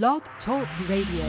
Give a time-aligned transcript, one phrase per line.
[0.00, 1.26] Blog Talk Radio.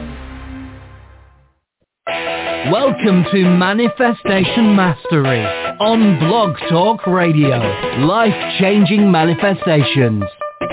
[2.72, 5.44] Welcome to Manifestation Mastery
[5.82, 7.58] on Blog Talk Radio.
[8.06, 10.24] Life-changing manifestations.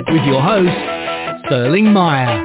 [0.07, 2.45] With your host, Sterling Mire.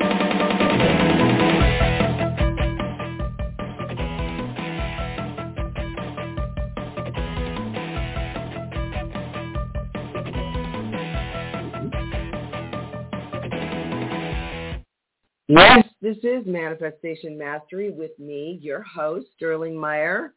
[15.58, 20.34] Yes, this is Manifestation Mastery with me, your host, Sterling Mire,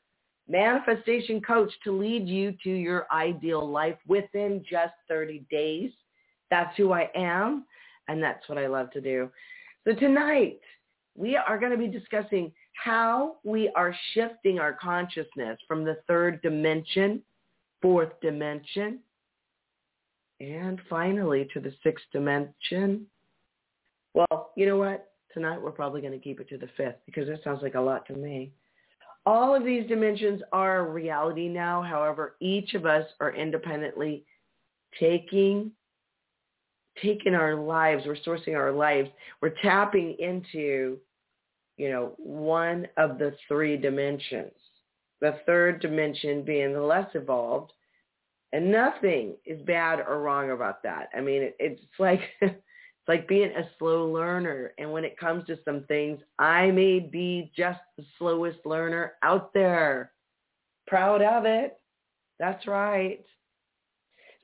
[0.46, 5.90] manifestation coach to lead you to your ideal life within just 30 days.
[6.50, 7.64] That's who I am,
[8.06, 9.28] and that's what I love to do.
[9.84, 10.60] So tonight,
[11.16, 16.40] we are going to be discussing how we are shifting our consciousness from the third
[16.42, 17.22] dimension,
[17.82, 19.00] fourth dimension,
[20.38, 23.06] and finally to the sixth dimension,
[24.18, 25.12] well, you know what?
[25.32, 27.80] Tonight we're probably going to keep it to the fifth because that sounds like a
[27.80, 28.50] lot to me.
[29.24, 31.82] All of these dimensions are a reality now.
[31.82, 34.24] However, each of us are independently
[34.98, 35.70] taking
[37.00, 39.08] taking our lives, we're sourcing our lives,
[39.40, 40.98] we're tapping into,
[41.76, 44.50] you know, one of the three dimensions.
[45.20, 47.72] The third dimension being the less evolved.
[48.52, 51.08] And nothing is bad or wrong about that.
[51.16, 52.20] I mean, it, it's like
[53.08, 54.72] like being a slow learner.
[54.78, 59.52] And when it comes to some things, I may be just the slowest learner out
[59.54, 60.12] there.
[60.86, 61.78] Proud of it.
[62.38, 63.24] That's right.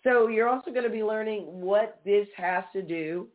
[0.02, 3.28] So you're also going to be learning what this has to do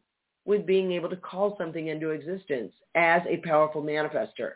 [0.45, 4.53] with being able to call something into existence as a powerful manifester,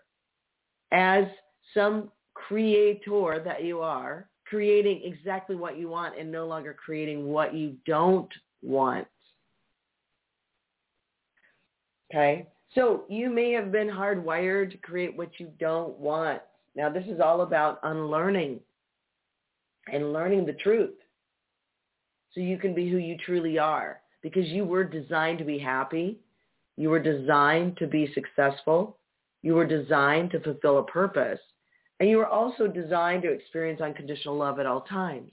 [0.91, 1.25] as
[1.73, 7.53] some creator that you are, creating exactly what you want and no longer creating what
[7.53, 9.07] you don't want.
[12.13, 12.45] Okay.
[12.75, 16.41] So you may have been hardwired to create what you don't want.
[16.75, 18.59] Now this is all about unlearning
[19.91, 20.93] and learning the truth
[22.33, 26.19] so you can be who you truly are because you were designed to be happy.
[26.77, 28.97] You were designed to be successful.
[29.41, 31.39] You were designed to fulfill a purpose.
[31.99, 35.31] And you were also designed to experience unconditional love at all times.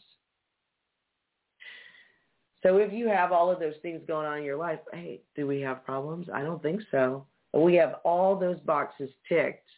[2.62, 5.46] So if you have all of those things going on in your life, hey, do
[5.46, 6.28] we have problems?
[6.32, 7.26] I don't think so.
[7.54, 9.68] We have all those boxes ticked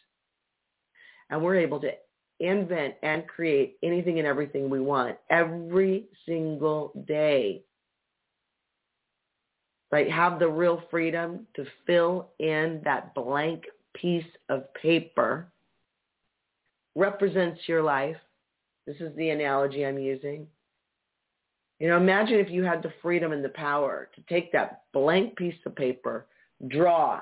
[1.29, 1.91] and we're able to
[2.39, 7.63] invent and create anything and everything we want every single day.
[9.91, 10.11] Right?
[10.11, 13.63] Have the real freedom to fill in that blank
[13.95, 15.47] piece of paper
[16.95, 18.17] represents your life.
[18.85, 20.47] This is the analogy I'm using.
[21.83, 25.35] You know, imagine if you had the freedom and the power to take that blank
[25.35, 26.27] piece of paper,
[26.69, 27.19] draw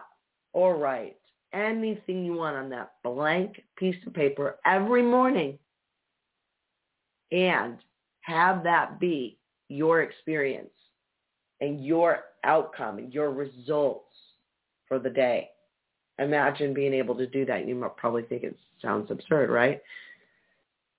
[0.54, 1.18] or write
[1.52, 5.58] anything you want on that blank piece of paper every morning
[7.32, 7.78] and
[8.20, 10.70] have that be your experience
[11.60, 14.14] and your outcome and your results
[14.88, 15.50] for the day.
[16.20, 17.68] Imagine being able to do that.
[17.68, 19.82] You might probably think it sounds absurd, right?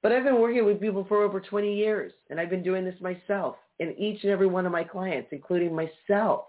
[0.02, 3.00] But I've been working with people for over 20 years, and I've been doing this
[3.00, 3.56] myself.
[3.78, 6.46] And each and every one of my clients, including myself,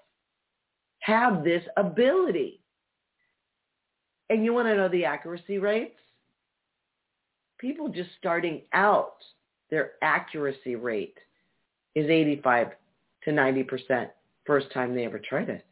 [0.99, 2.61] have this ability.
[4.29, 5.99] And you want to know the accuracy rates?
[7.59, 9.17] People just starting out,
[9.69, 11.17] their accuracy rate
[11.95, 12.71] is 85
[13.25, 14.09] to 90%
[14.45, 15.65] first time they ever tried it.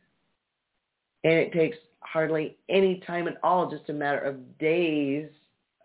[1.23, 5.29] And it takes hardly any time at all, just a matter of days,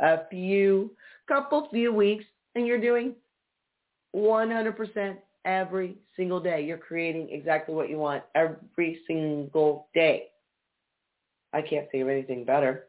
[0.01, 0.91] a few
[1.29, 3.15] couple few weeks and you're doing
[4.15, 6.65] 100% every single day.
[6.65, 10.29] You're creating exactly what you want every single day.
[11.53, 12.85] I can't think of anything better.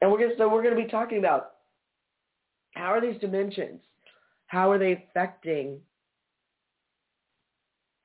[0.00, 1.52] And we're to, so we're going to be talking about
[2.74, 3.80] how are these dimensions?
[4.48, 5.78] How are they affecting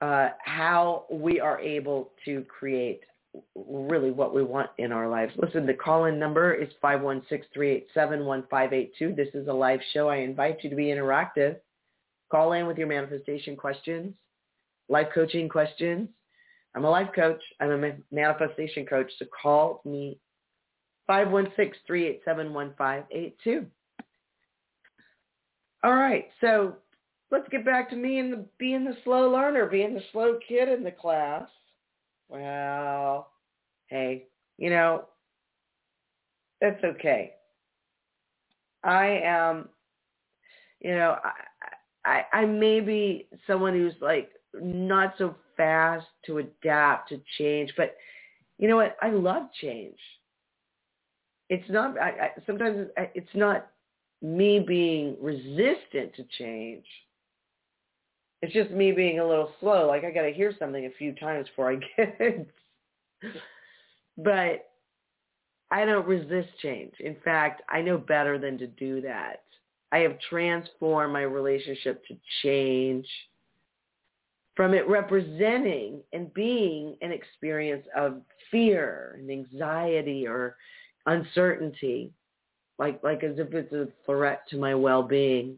[0.02, 3.02] uh, how we are able to create
[3.56, 5.34] really what we want in our lives.
[5.38, 9.16] Listen, the call-in number is 516-387-1582.
[9.16, 10.10] This is a live show.
[10.10, 11.56] I invite you to be interactive.
[12.32, 14.14] Call in with your manifestation questions,
[14.88, 16.10] life coaching questions.
[16.76, 17.42] I'm a life coach.
[17.60, 19.12] I'm a manifestation coach.
[19.18, 20.20] So call me
[21.10, 23.66] 516-387-1582.
[25.84, 26.30] All right.
[26.42, 26.76] So
[27.32, 30.70] let's get back to me and the, being the slow learner, being the slow kid
[30.70, 31.50] in the class
[32.30, 33.32] well,
[33.88, 34.28] hey,
[34.58, 35.06] you know,
[36.62, 37.34] that's okay.
[38.84, 39.70] I am,
[40.80, 47.10] you know, I, I, I may be someone who's like not so fast to adapt
[47.10, 47.96] to change, but
[48.58, 48.96] you know what?
[49.02, 49.98] I love change.
[51.50, 53.68] It's not, I, I, sometimes it's not
[54.22, 56.86] me being resistant to change.
[58.42, 59.88] It's just me being a little slow.
[59.88, 62.48] Like I got to hear something a few times before I get it.
[64.18, 64.70] but
[65.72, 66.94] I don't resist change.
[67.00, 69.44] In fact, I know better than to do that.
[69.92, 73.08] I have transformed my relationship to change
[74.56, 78.22] from it representing and being an experience of
[78.52, 80.58] fear and anxiety or
[81.06, 82.12] uncertainty,
[82.78, 85.58] like, like as if it's a threat to my well-being.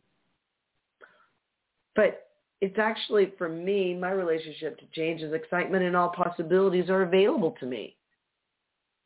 [1.95, 2.27] But
[2.61, 7.55] it's actually, for me, my relationship to change is excitement and all possibilities are available
[7.59, 7.95] to me.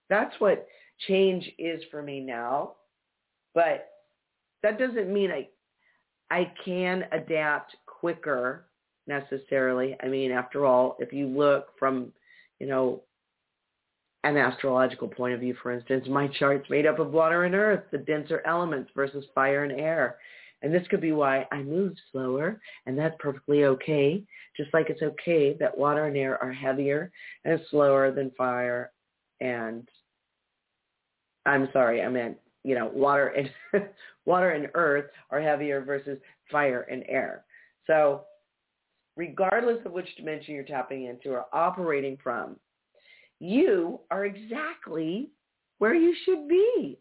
[0.10, 0.68] That's what
[1.08, 2.74] change is for me now.
[3.54, 3.88] But
[4.62, 5.48] that doesn't mean I
[6.32, 8.66] I can adapt quicker
[9.08, 9.96] necessarily.
[10.02, 12.12] I mean, after all, if you look from,
[12.60, 13.04] you know,
[14.24, 17.84] an astrological point of view, for instance, my chart's made up of water and earth,
[17.92, 20.18] the denser elements versus fire and air.
[20.62, 24.24] And this could be why I move slower, and that's perfectly okay.
[24.58, 27.12] Just like it's okay that water and air are heavier
[27.44, 28.92] and slower than fire
[29.42, 29.88] and
[31.46, 33.50] I'm sorry, I meant, you know, water and
[34.26, 36.18] water and earth are heavier versus
[36.52, 37.46] fire and air.
[37.88, 38.24] So
[39.16, 42.58] regardless of which dimension you're tapping into or operating from,
[43.40, 45.30] you are exactly
[45.78, 46.98] where you should be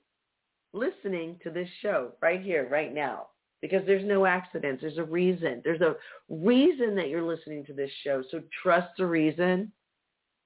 [0.73, 3.29] listening to this show right here, right now.
[3.65, 4.83] Because there's no accidents.
[4.83, 5.63] There's a reason.
[5.65, 5.97] There's a
[6.29, 8.23] reason that you're listening to this show.
[8.31, 9.73] So trust the reason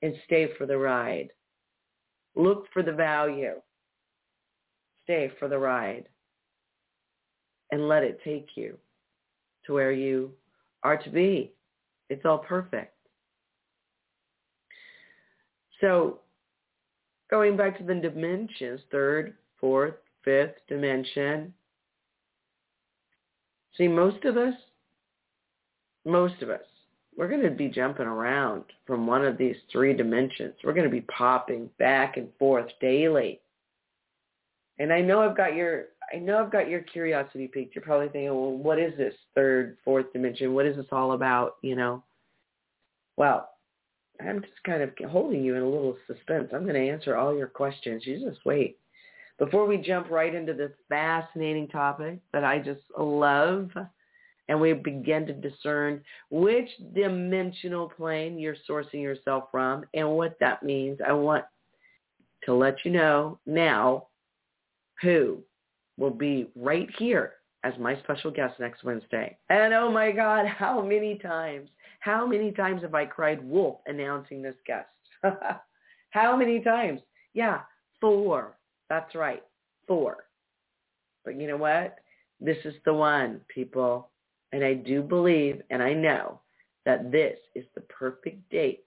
[0.03, 1.31] and stay for the ride.
[2.37, 3.55] Look for the value
[5.09, 6.05] stay for the ride
[7.73, 8.76] and let it take you
[9.65, 10.31] to where you
[10.82, 11.50] are to be.
[12.11, 12.94] It's all perfect.
[15.81, 16.19] So
[17.31, 19.94] going back to the dimensions, third, fourth,
[20.25, 21.55] fifth dimension.
[23.78, 24.54] See, most of us,
[26.04, 26.60] most of us,
[27.16, 30.54] we're going to be jumping around from one of these three dimensions.
[30.62, 33.40] We're going to be popping back and forth daily.
[34.78, 37.75] And I know I've got your I know I've got your curiosity piqued.
[37.75, 40.54] You're probably thinking, well, what is this third, fourth dimension?
[40.54, 41.56] What is this all about?
[41.62, 42.02] You know.
[43.16, 43.50] Well,
[44.20, 46.50] I'm just kind of holding you in a little suspense.
[46.54, 48.04] I'm going to answer all your questions.
[48.06, 48.78] You just wait.
[49.38, 53.70] Before we jump right into this fascinating topic that I just love,
[54.49, 60.62] and we begin to discern which dimensional plane you're sourcing yourself from and what that
[60.62, 61.44] means, I want
[62.44, 64.08] to let you know now
[65.02, 65.38] who
[65.99, 67.34] will be right here
[67.64, 69.37] as my special guest next Wednesday.
[69.50, 71.69] And oh my God, how many times,
[72.00, 74.88] how many times have I cried wolf announcing this guest?
[76.11, 77.00] how many times?
[77.34, 77.61] Yeah,
[78.00, 78.57] four.
[78.88, 79.43] That's right,
[79.87, 80.25] four.
[81.25, 81.96] But you know what?
[82.40, 84.11] This is the one, people.
[84.52, 86.40] And I do believe and I know
[86.87, 88.85] that this is the perfect date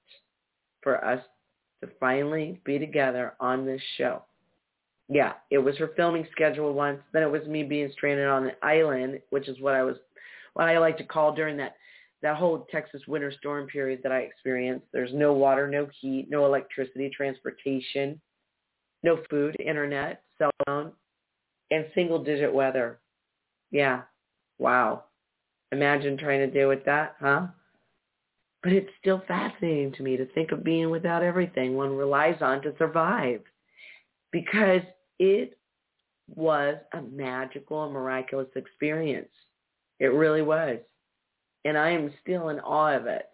[0.81, 1.23] for us
[1.81, 4.23] to finally be together on this show
[5.11, 7.01] yeah, it was her filming schedule once.
[7.11, 9.97] Then it was me being stranded on an island, which is what I was,
[10.53, 11.75] what I like to call during that
[12.21, 14.85] that whole Texas winter storm period that I experienced.
[14.93, 18.21] There's no water, no heat, no electricity, transportation,
[19.03, 20.91] no food, internet, cell phone,
[21.71, 22.99] and single digit weather.
[23.71, 24.01] Yeah.
[24.59, 25.05] Wow.
[25.71, 27.47] Imagine trying to deal with that, huh?
[28.61, 32.61] But it's still fascinating to me to think of being without everything one relies on
[32.61, 33.41] to survive
[34.31, 34.81] because
[35.17, 35.57] it
[36.35, 39.31] was a magical and miraculous experience.
[39.99, 40.77] It really was.
[41.65, 43.29] And I am still in awe of it.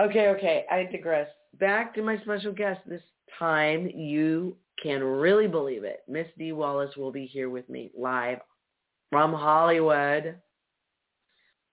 [0.00, 1.28] Okay, okay, I digress.
[1.58, 2.80] Back to my special guest.
[2.86, 3.00] This
[3.38, 6.00] time you can really believe it.
[6.08, 8.38] Miss Dee Wallace will be here with me live
[9.10, 10.36] from Hollywood.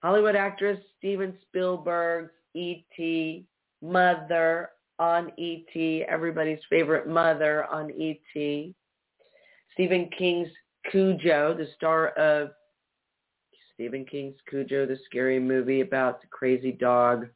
[0.02, 3.46] Hollywood actress Steven Spielberg's E.T.
[3.82, 4.70] mother
[5.00, 8.76] on E.T., everybody's favorite mother on E.T.
[9.74, 10.50] Stephen King's
[10.92, 12.52] Cujo, the star of
[13.74, 17.28] Stephen King's Cujo, the scary movie about the crazy dog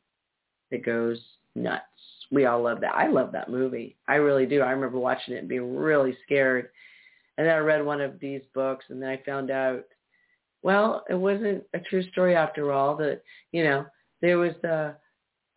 [0.72, 1.20] that goes
[1.56, 1.84] nuts.
[2.32, 2.96] We all love that.
[2.96, 3.96] I love that movie.
[4.08, 4.62] I really do.
[4.62, 6.70] I remember watching it and being really scared.
[7.38, 9.84] And then I read one of these books and then I found out,
[10.64, 13.86] well, it wasn't a true story after all, that, you know,
[14.22, 14.96] there was the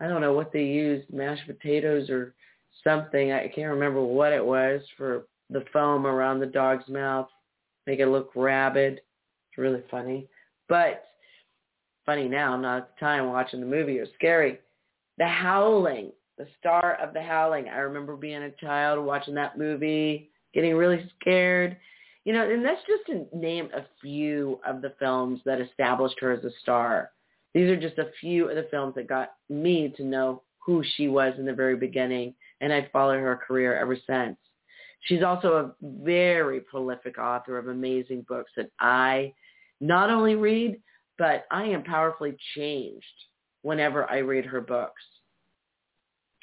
[0.00, 2.34] I don't know what they used, mashed potatoes or
[2.82, 3.32] something.
[3.32, 7.28] I can't remember what it was for the foam around the dog's mouth,
[7.86, 8.94] make it look rabid.
[8.94, 10.26] It's really funny.
[10.68, 11.04] But
[12.06, 13.98] funny now, not at the time watching the movie.
[13.98, 14.58] It was scary.
[15.18, 17.68] The howling, The Star of the Howling.
[17.68, 21.76] I remember being a child watching that movie, getting really scared.
[22.24, 26.32] You know, and that's just to name a few of the films that established her
[26.32, 27.10] as a star.
[27.52, 31.08] These are just a few of the films that got me to know who she
[31.08, 34.38] was in the very beginning, and I've followed her career ever since.
[35.00, 39.34] She's also a very prolific author of amazing books that I
[39.82, 40.80] not only read,
[41.18, 43.04] but I am powerfully changed
[43.60, 45.02] whenever I read her books.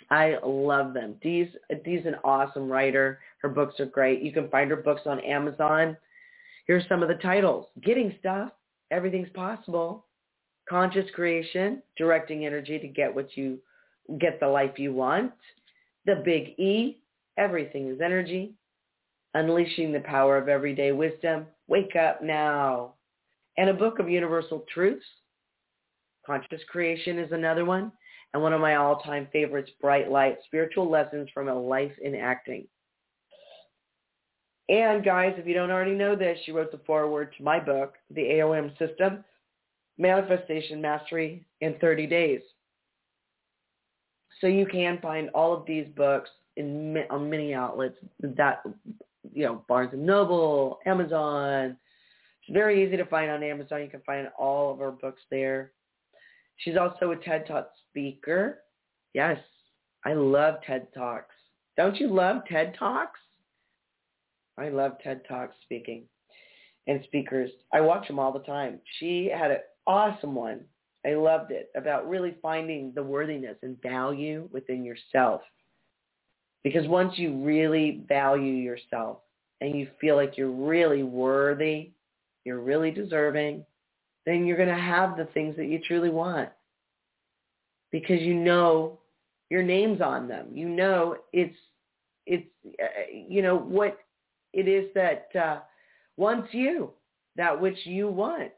[0.10, 1.16] I love them.
[1.22, 1.48] Dee's,
[1.84, 3.20] Dee's an awesome writer.
[3.42, 4.22] Her books are great.
[4.22, 5.98] You can find her books on Amazon.
[6.66, 7.68] Here's some of the titles.
[7.84, 8.52] Getting Stuff,
[8.92, 10.06] Everything's Possible,
[10.70, 13.60] Conscious Creation, Directing Energy to Get What You
[14.20, 15.32] Get the Life You Want,
[16.06, 17.00] The Big E,
[17.38, 18.54] Everything is Energy,
[19.34, 22.94] Unleashing the Power of Everyday Wisdom, Wake Up Now,
[23.58, 25.06] and a book of universal truths.
[26.26, 27.92] Conscious Creation is another one.
[28.34, 32.68] And one of my all-time favorites, Bright Light, Spiritual Lessons from a Life in Acting.
[34.70, 37.96] And guys, if you don't already know this, she wrote the foreword to my book,
[38.12, 39.24] The AOM System,
[39.98, 42.42] Manifestation Mastery in 30 Days.
[44.42, 48.62] So you can find all of these books in on many outlets that
[49.34, 51.78] you know Barnes and Noble, Amazon.
[52.42, 53.82] It's very easy to find on Amazon.
[53.82, 55.72] You can find all of her books there.
[56.58, 58.60] She's also a TED Talk speaker.
[59.14, 59.40] Yes,
[60.06, 61.36] I love TED Talks.
[61.76, 63.20] Don't you love TED Talks?
[64.58, 66.04] I love TED Talks speaking
[66.88, 67.52] and speakers.
[67.74, 68.80] I watch them all the time.
[69.00, 70.62] She had an awesome one.
[71.06, 75.42] I loved it about really finding the worthiness and value within yourself.
[76.64, 79.20] Because once you really value yourself
[79.62, 81.92] and you feel like you're really worthy,
[82.44, 83.64] you're really deserving,
[84.28, 86.50] then you're going to have the things that you truly want
[87.94, 89.00] because you know
[89.50, 90.48] your name's on them.
[90.54, 91.56] You know it's
[92.26, 92.46] it's
[92.84, 94.00] uh, you know what
[94.52, 95.60] it is that uh,
[96.18, 96.92] wants you,
[97.38, 98.52] that which you want.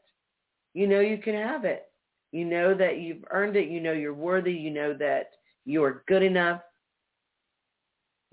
[0.74, 1.86] You know you can have it.
[2.32, 3.68] You know that you've earned it.
[3.68, 4.52] You know you're worthy.
[4.52, 5.30] You know that
[5.66, 6.62] you are good enough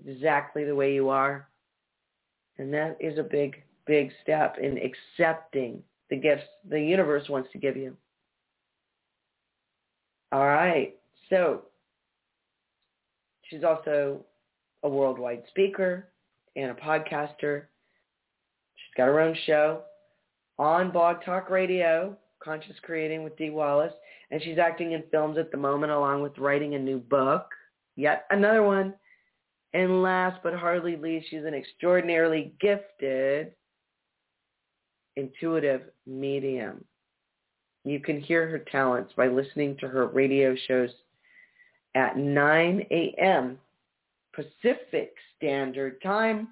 [0.04, 1.48] exactly the way you are.
[2.58, 7.58] And that is a big, big step in accepting the gifts the universe wants to
[7.58, 7.96] give you.
[10.32, 10.94] All right.
[11.30, 11.62] So
[13.44, 14.24] she's also
[14.82, 16.08] a worldwide speaker
[16.56, 17.64] and a podcaster.
[18.76, 19.82] She's got her own show
[20.58, 23.92] on Blog Talk Radio, Conscious Creating with Dee Wallace.
[24.30, 27.46] And she's acting in films at the moment along with writing a new book.
[27.96, 28.94] Yet another one.
[29.74, 33.52] And last but hardly least, she's an extraordinarily gifted
[35.18, 36.84] intuitive medium.
[37.84, 40.90] You can hear her talents by listening to her radio shows
[41.94, 43.58] at 9 a.m.
[44.34, 46.48] Pacific Standard Time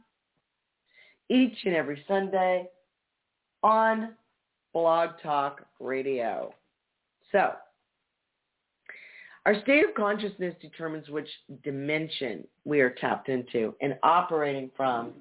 [1.29, 2.69] each and every Sunday
[3.63, 4.15] on
[4.73, 6.55] Blog Talk Radio.
[7.33, 7.53] So,
[9.45, 11.29] our state of consciousness determines which
[11.63, 15.13] dimension we are tapped into and operating from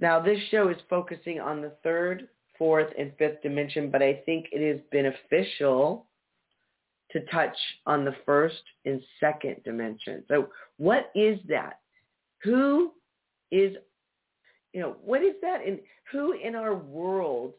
[0.00, 4.46] now, this show is focusing on the third, fourth, and fifth dimension, but I think
[4.50, 6.06] it is beneficial
[7.12, 10.24] to touch on the first and second dimension.
[10.28, 11.80] So what is that?
[12.42, 12.92] Who
[13.50, 13.76] is,
[14.72, 15.66] you know, what is that?
[15.66, 15.80] And
[16.10, 17.54] who in our world,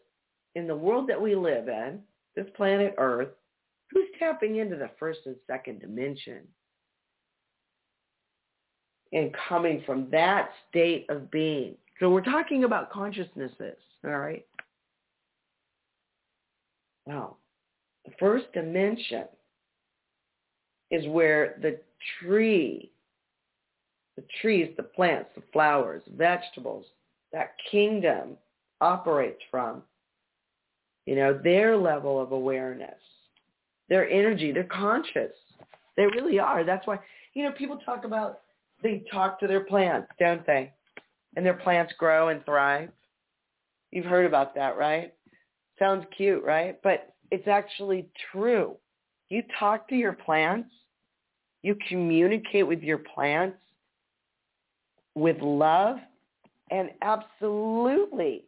[0.55, 2.00] in the world that we live in,
[2.36, 3.29] this planet Earth,
[3.91, 6.39] who's tapping into the first and second dimension?
[9.13, 11.75] And coming from that state of being.
[12.01, 14.43] So we're talking about consciousnesses, all right?
[17.05, 17.38] Wow.
[18.05, 19.25] The first dimension
[20.89, 21.79] is where the
[22.20, 22.91] tree,
[24.17, 26.86] the trees, the plants, the flowers, vegetables,
[27.34, 28.36] that kingdom
[28.81, 29.84] operates from.
[31.05, 33.00] You know, their level of awareness,
[33.89, 35.34] their energy, they're conscious.
[35.98, 36.63] They really are.
[36.63, 36.98] That's why,
[37.36, 38.39] you know, people talk about,
[38.81, 40.74] they talk to their plants, don't they?
[41.35, 42.89] And their plants grow and thrive.
[43.91, 45.13] You've heard about that, right?
[45.79, 46.77] Sounds cute, right?
[46.83, 48.75] But it's actually true.
[49.29, 50.69] You talk to your plants,
[51.63, 53.57] you communicate with your plants
[55.15, 55.97] with love,
[56.69, 58.45] and absolutely,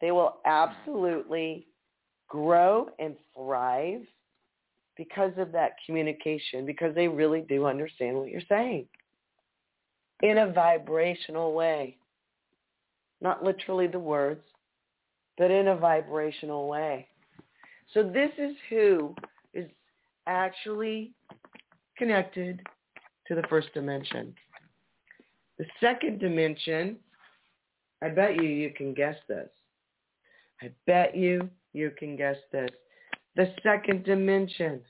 [0.00, 1.66] they will absolutely
[2.28, 4.02] grow and thrive
[4.96, 8.86] because of that communication, because they really do understand what you're saying
[10.22, 11.96] in a vibrational way
[13.22, 14.42] not literally the words,
[15.38, 17.06] but in a vibrational way.
[17.94, 19.14] So this is who
[19.54, 19.70] is
[20.26, 21.12] actually
[21.96, 22.60] connected
[23.28, 24.34] to the first dimension.
[25.58, 26.96] The second dimension,
[28.02, 29.48] I bet you you can guess this.
[30.60, 32.70] I bet you you can guess this.
[33.36, 34.80] The second dimension,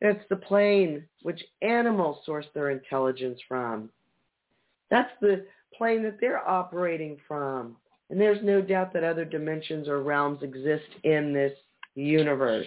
[0.00, 3.90] it's the plane which animals source their intelligence from.
[4.90, 5.44] That's the
[5.78, 7.76] plane that they're operating from.
[8.10, 11.52] And there's no doubt that other dimensions or realms exist in this
[11.94, 12.66] universe.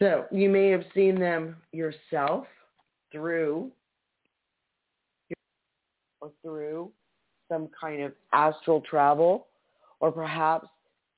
[0.00, 2.46] So you may have seen them yourself
[3.12, 3.70] through
[6.20, 6.90] or through
[7.50, 9.48] some kind of astral travel,
[10.00, 10.68] or perhaps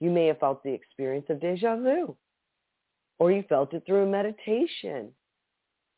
[0.00, 2.16] you may have felt the experience of deja vu,
[3.18, 5.10] or you felt it through meditation.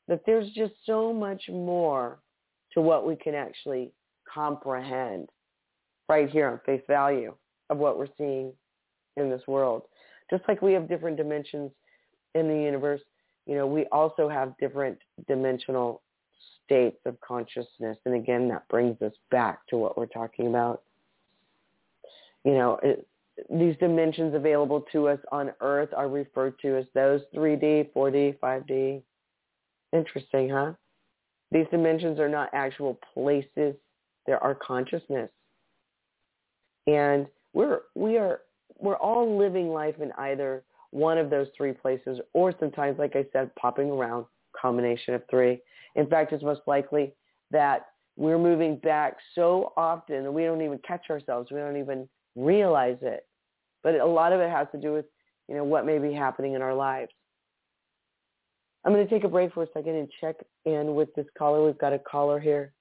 [0.09, 2.19] That there's just so much more
[2.75, 3.91] to what we can actually
[4.33, 5.29] comprehend
[6.09, 7.35] right here on face value
[7.71, 8.53] of what we're seeing
[9.17, 9.83] in this world.
[10.31, 11.71] Just like we have different dimensions
[12.35, 13.01] in the universe,
[13.47, 16.03] you know, we also have different dimensional
[16.65, 17.97] states of consciousness.
[18.05, 20.83] And again, that brings us back to what we're talking about.
[22.45, 23.07] You know, it,
[23.51, 29.03] these dimensions available to us on Earth are referred to as those 3D, 4D, 5D.
[29.93, 30.73] Interesting, huh?
[31.51, 33.75] These dimensions are not actual places.
[34.27, 35.31] They're our consciousness.
[36.87, 38.41] And we're, we are,
[38.79, 43.27] we're all living life in either one of those three places or sometimes, like I
[43.33, 44.27] said, popping around,
[44.61, 45.61] combination of three.
[45.97, 47.15] In fact, it's most likely
[47.51, 47.87] that
[48.17, 51.51] we're moving back so often that we don't even catch ourselves.
[51.51, 53.27] We don't even realize it.
[53.83, 55.05] But a lot of it has to do with,
[55.49, 57.13] you know, what may be happening in our lives.
[58.85, 60.37] I'm going to take a break for a second and check
[60.67, 61.65] in with this caller.
[61.65, 62.73] We've got a caller here.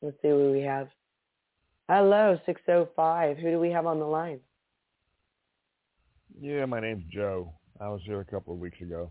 [0.00, 0.88] Let's see who we have.
[1.88, 3.36] Hello, 605.
[3.36, 4.40] Who do we have on the line?
[6.40, 7.52] Yeah, my name's Joe.
[7.80, 9.10] I was here a couple of weeks ago.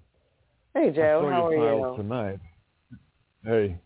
[0.74, 1.28] Hey, Joe.
[1.30, 1.98] How are you?
[1.98, 2.40] Tonight.
[3.44, 3.78] Hey.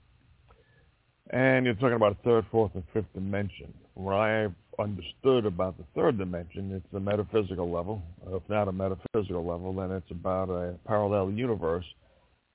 [1.32, 3.74] And you're talking about third, fourth, and fifth dimension.
[3.94, 8.02] What I've understood about the third dimension, it's a metaphysical level.
[8.28, 11.86] If not a metaphysical level, then it's about a parallel universe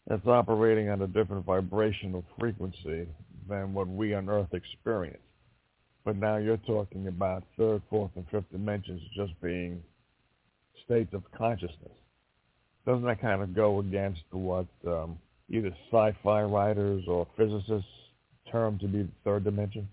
[0.07, 3.07] that's operating at a different vibrational frequency
[3.49, 5.19] than what we on Earth experience.
[6.05, 9.83] But now you're talking about third, fourth, and fifth dimensions just being
[10.85, 11.93] states of consciousness.
[12.87, 15.19] Doesn't that kind of go against what um,
[15.51, 17.91] either sci-fi writers or physicists
[18.51, 19.89] term to be the third dimension?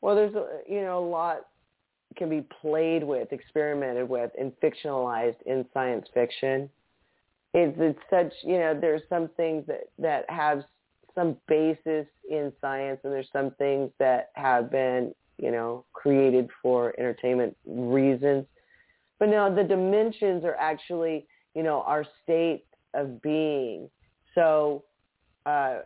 [0.00, 1.46] Well, there's a, you know a lot
[2.16, 6.68] can be played with, experimented with, and fictionalized in science fiction.
[7.54, 10.62] It's, it's such you know there's some things that that have
[11.14, 16.94] some basis in science, and there's some things that have been you know created for
[16.98, 18.46] entertainment reasons.
[19.18, 23.88] But no, the dimensions are actually you know our state of being.
[24.34, 24.84] So
[25.44, 25.80] uh, uh,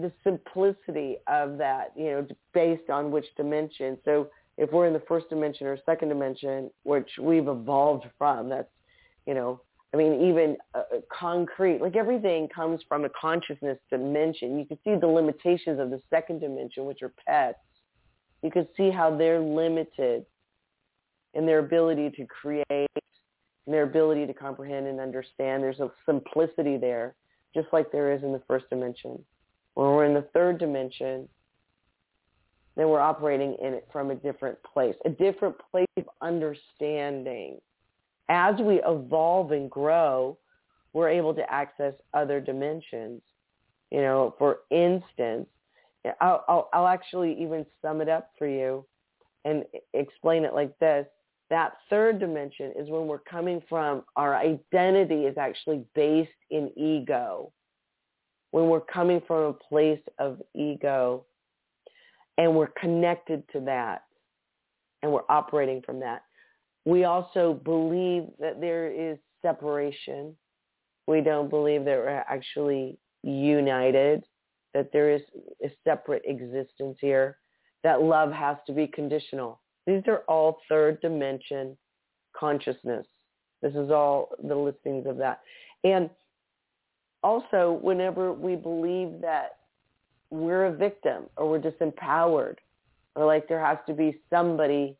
[0.00, 3.98] the simplicity of that, you know, based on which dimension.
[4.04, 8.70] So if we're in the first dimension or second dimension, which we've evolved from, that's,
[9.26, 9.60] you know,
[9.94, 14.58] I mean, even uh, uh concrete, like everything comes from a consciousness dimension.
[14.58, 17.58] You can see the limitations of the second dimension, which are pets.
[18.42, 20.24] You can see how they're limited
[21.34, 22.66] in their ability to create
[23.66, 25.62] and their ability to comprehend and understand.
[25.62, 27.14] There's a simplicity there,
[27.54, 29.22] just like there is in the first dimension.
[29.74, 31.28] When we're in the third dimension,
[32.76, 37.60] then we're operating in it from a different place, a different place of understanding.
[38.34, 40.38] As we evolve and grow,
[40.94, 43.20] we're able to access other dimensions.
[43.90, 45.46] You know, for instance,
[46.22, 48.86] I'll, I'll, I'll actually even sum it up for you
[49.44, 51.06] and explain it like this
[51.50, 57.52] that third dimension is when we're coming from our identity is actually based in ego.
[58.52, 61.26] When we're coming from a place of ego
[62.38, 64.04] and we're connected to that
[65.02, 66.22] and we're operating from that.
[66.84, 70.36] We also believe that there is separation.
[71.06, 74.24] We don't believe that we're actually united,
[74.74, 75.22] that there is
[75.64, 77.38] a separate existence here,
[77.84, 81.76] that love has to be conditional these are all third dimension
[82.36, 83.06] consciousness.
[83.60, 85.40] This is all the listings of that.
[85.84, 86.08] And
[87.22, 89.58] also, whenever we believe that
[90.30, 92.56] we're a victim or we're disempowered,
[93.14, 94.96] or like there has to be somebody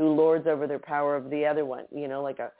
[0.00, 2.50] who lords over their power of the other one, you know, like a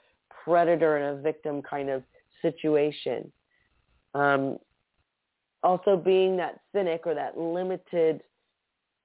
[0.43, 2.03] predator and a victim kind of
[2.43, 3.31] situation.
[4.13, 4.59] Um,
[5.63, 8.21] also being that cynic or that limited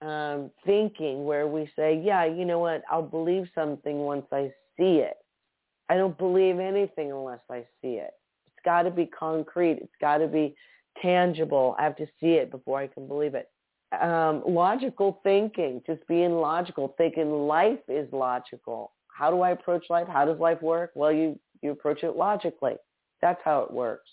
[0.03, 4.99] um, thinking where we say, yeah, you know what, I'll believe something once I see
[4.99, 5.17] it.
[5.89, 8.13] I don't believe anything unless I see it.
[8.49, 9.79] It's got to be concrete.
[9.81, 10.55] It's got to be
[11.01, 11.75] tangible.
[11.79, 13.49] I have to see it before I can believe it.
[14.01, 18.93] Um, logical thinking, just being logical, thinking life is logical.
[19.09, 20.09] How do I approach life?
[20.09, 20.91] How does life work?
[20.95, 22.75] Well, you, you approach it logically.
[23.23, 24.11] That's how it works.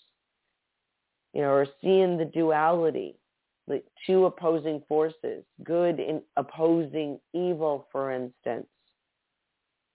[1.32, 3.16] You know, or seeing the duality,
[3.66, 8.66] the two opposing forces, good in opposing evil, for instance.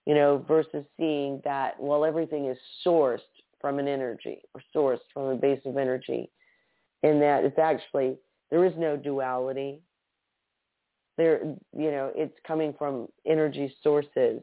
[0.06, 3.20] You know, versus seeing that, well, everything is sourced
[3.60, 6.30] from an energy or sourced from a base of energy
[7.02, 8.16] And that it's actually
[8.50, 9.80] there is no duality
[11.16, 11.40] there
[11.76, 14.40] you know it's coming from energy sources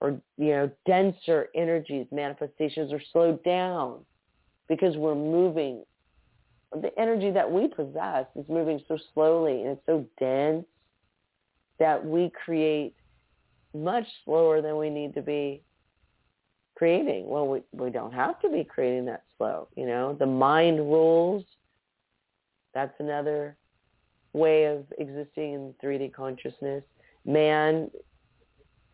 [0.00, 3.98] or you know denser energies manifestations are slowed down
[4.68, 5.82] because we're moving
[6.82, 10.64] the energy that we possess is moving so slowly and it's so dense
[11.78, 12.94] that we create
[13.74, 15.62] much slower than we need to be
[16.76, 17.28] creating.
[17.28, 19.68] Well, we, we don't have to be creating that slow.
[19.76, 21.44] You know, the mind rules.
[22.74, 23.56] That's another
[24.32, 26.84] way of existing in 3D consciousness.
[27.24, 27.90] Man,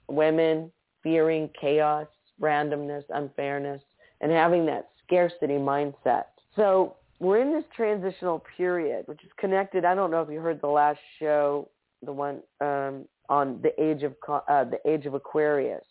[0.09, 0.71] women
[1.03, 2.07] fearing chaos,
[2.41, 3.83] randomness, unfairness,
[4.21, 6.25] and having that scarcity mindset.
[6.55, 9.85] So we're in this transitional period, which is connected.
[9.85, 11.69] I don't know if you heard the last show,
[12.03, 15.85] the one um, on the age of uh, the age of Aquarius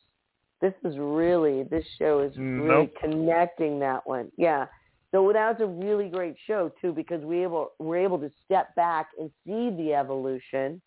[0.62, 2.94] this is really this show is really nope.
[3.00, 4.32] connecting that one.
[4.38, 4.66] Yeah.
[5.16, 8.76] So that was a really great show too because we able we're able to step
[8.76, 10.82] back and see the evolution.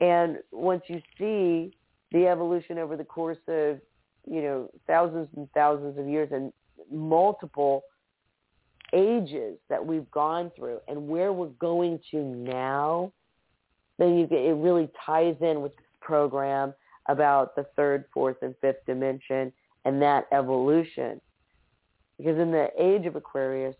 [0.00, 1.76] And once you see
[2.12, 3.80] the evolution over the course of,
[4.30, 6.52] you know, thousands and thousands of years and
[6.88, 7.82] multiple
[8.92, 13.12] ages that we've gone through and where we're going to now,
[13.98, 16.72] then you get, it really ties in with this program
[17.06, 19.52] about the third, fourth, and fifth dimension
[19.84, 21.20] and that evolution.
[22.22, 23.74] Because in the age of Aquarius,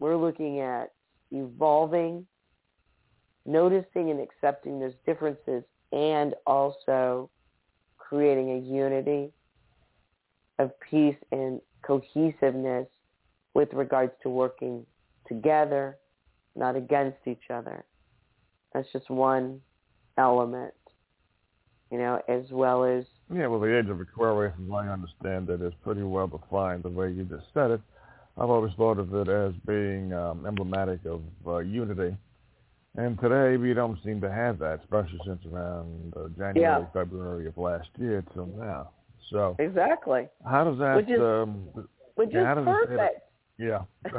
[0.00, 0.92] we're looking at
[1.30, 2.26] evolving,
[3.46, 7.30] noticing and accepting those differences, and also
[7.96, 9.30] creating a unity
[10.58, 12.88] of peace and cohesiveness
[13.54, 14.84] with regards to working
[15.28, 15.96] together,
[16.56, 17.84] not against each other.
[18.74, 19.60] That's just one
[20.18, 20.74] element
[21.90, 23.46] you know, as well as yeah.
[23.46, 27.10] Well, the age of Aquarius, as I understand it, is pretty well defined the way
[27.10, 27.80] you just said it.
[28.36, 32.16] I've always thought of it as being um, emblematic of uh, unity.
[32.96, 36.86] And today we don't seem to have that, especially since around uh, January, yeah.
[36.92, 38.90] February of last year till now.
[39.30, 40.28] So exactly.
[40.48, 40.96] How does that?
[40.96, 41.68] Which is, um,
[42.16, 43.22] which yeah, is perfect.
[43.58, 43.82] yeah.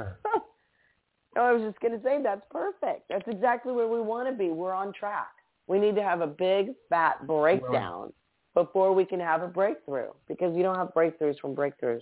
[1.35, 3.09] no, I was just going to say that's perfect.
[3.09, 4.49] That's exactly where we want to be.
[4.49, 5.31] We're on track.
[5.71, 8.65] We need to have a big fat breakdown right.
[8.65, 12.01] before we can have a breakthrough because you don't have breakthroughs from breakthroughs.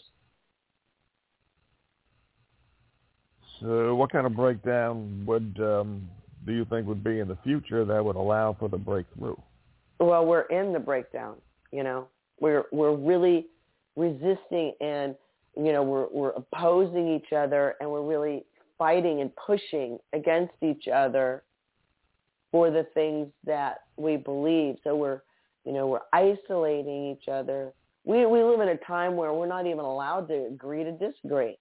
[3.62, 6.10] So what kind of breakdown would um,
[6.48, 9.36] do you think would be in the future that would allow for the breakthrough?
[10.00, 11.36] Well, we're in the breakdown,
[11.72, 12.08] you know.
[12.40, 13.50] We're we're really
[13.96, 15.14] resisting and
[15.56, 18.46] you know, we're we're opposing each other and we're really
[18.80, 21.44] fighting and pushing against each other
[22.52, 24.76] for the things that we believe.
[24.84, 25.22] So we're,
[25.66, 27.74] you know, we're isolating each other.
[28.06, 31.58] We we live in a time where we're not even allowed to agree to disagree.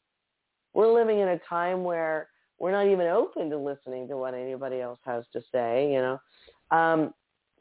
[0.73, 4.81] We're living in a time where we're not even open to listening to what anybody
[4.81, 5.93] else has to say.
[5.93, 7.15] You know, um,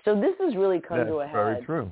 [0.05, 1.33] so this has really come That's to a head.
[1.33, 1.91] Very true.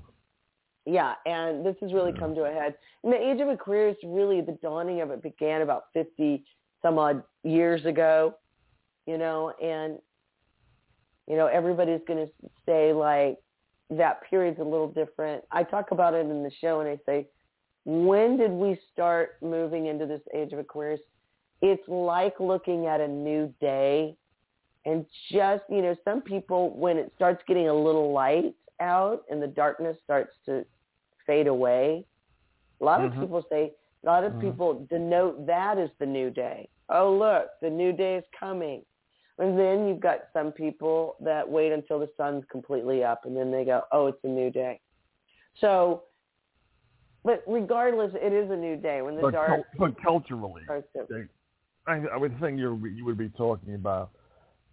[0.85, 2.19] Yeah, and this has really yeah.
[2.19, 2.75] come to a head.
[3.03, 6.45] In the age of Aquarius, really the dawning of it began about 50
[6.81, 8.35] some odd years ago,
[9.07, 9.97] you know, and
[11.27, 12.31] you know, everybody's going to
[12.65, 13.37] say like
[13.89, 15.43] that period's a little different.
[15.51, 17.27] I talk about it in the show and I say,
[17.85, 21.01] when did we start moving into this age of Aquarius?
[21.61, 24.15] It's like looking at a new day
[24.85, 29.41] and just, you know, some people, when it starts getting a little light out and
[29.41, 30.65] the darkness starts to
[31.25, 32.05] fade away,
[32.81, 33.17] a lot mm-hmm.
[33.17, 33.71] of people say,
[34.03, 34.51] a lot of mm-hmm.
[34.51, 36.69] people denote that as the new day.
[36.89, 38.83] Oh, look, the new day is coming.
[39.37, 43.51] And then you've got some people that wait until the sun's completely up and then
[43.51, 44.79] they go, oh, it's a new day.
[45.59, 46.03] So,
[47.23, 49.61] but regardless, it is a new day when the but dark.
[49.77, 51.27] But culturally, to,
[51.87, 54.11] I, I would think you you would be talking about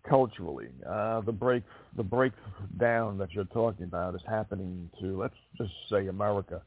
[0.09, 0.69] culturally.
[0.89, 1.63] Uh, the break
[1.97, 6.63] the breakdown that you're talking about is happening to let's just say America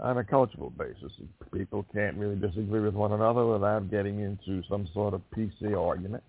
[0.00, 1.12] on a cultural basis.
[1.52, 6.22] People can't really disagree with one another without getting into some sort of PC argument.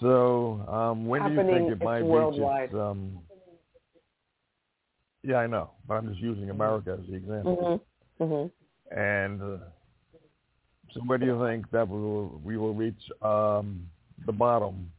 [0.00, 2.62] So um, when Happening, do you think it might worldwide.
[2.62, 2.74] reach its?
[2.74, 3.18] Um,
[5.22, 7.80] yeah, I know, but I'm just using America as the example.
[8.20, 8.24] Mm-hmm.
[8.24, 8.98] Mm-hmm.
[8.98, 9.64] And uh,
[10.94, 13.86] So where do you think that we will, we will reach um,
[14.26, 14.90] the bottom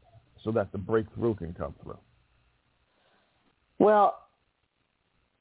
[0.43, 1.97] so that the breakthrough can come through?
[3.79, 4.19] Well,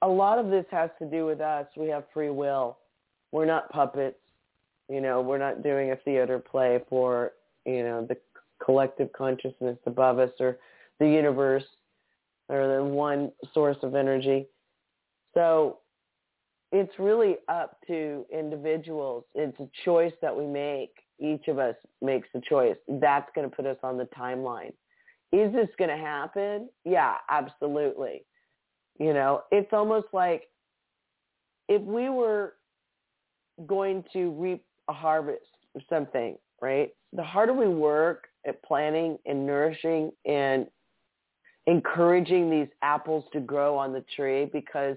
[0.02, 1.66] a lot of this has to do with us.
[1.76, 2.78] We have free will.
[3.32, 4.16] We're not puppets.
[4.88, 7.32] You know, we're not doing a theater play for,
[7.64, 8.16] you know, the
[8.64, 10.58] collective consciousness above us or
[11.00, 11.64] the universe
[12.48, 14.46] or the one source of energy.
[15.34, 15.78] So
[16.72, 19.24] it's really up to individuals.
[19.34, 20.90] It's a choice that we make.
[21.18, 22.76] Each of us makes a choice.
[22.88, 24.72] That's going to put us on the timeline.
[25.32, 26.68] Is this going to happen?
[26.84, 28.24] Yeah, absolutely.
[28.98, 30.44] You know, it's almost like
[31.68, 32.54] if we were
[33.66, 35.42] going to reap a harvest
[35.74, 36.88] of something, right?
[37.12, 40.66] The harder we work at planting and nourishing and
[41.66, 44.96] encouraging these apples to grow on the tree because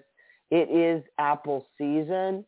[0.49, 2.45] it is apple season,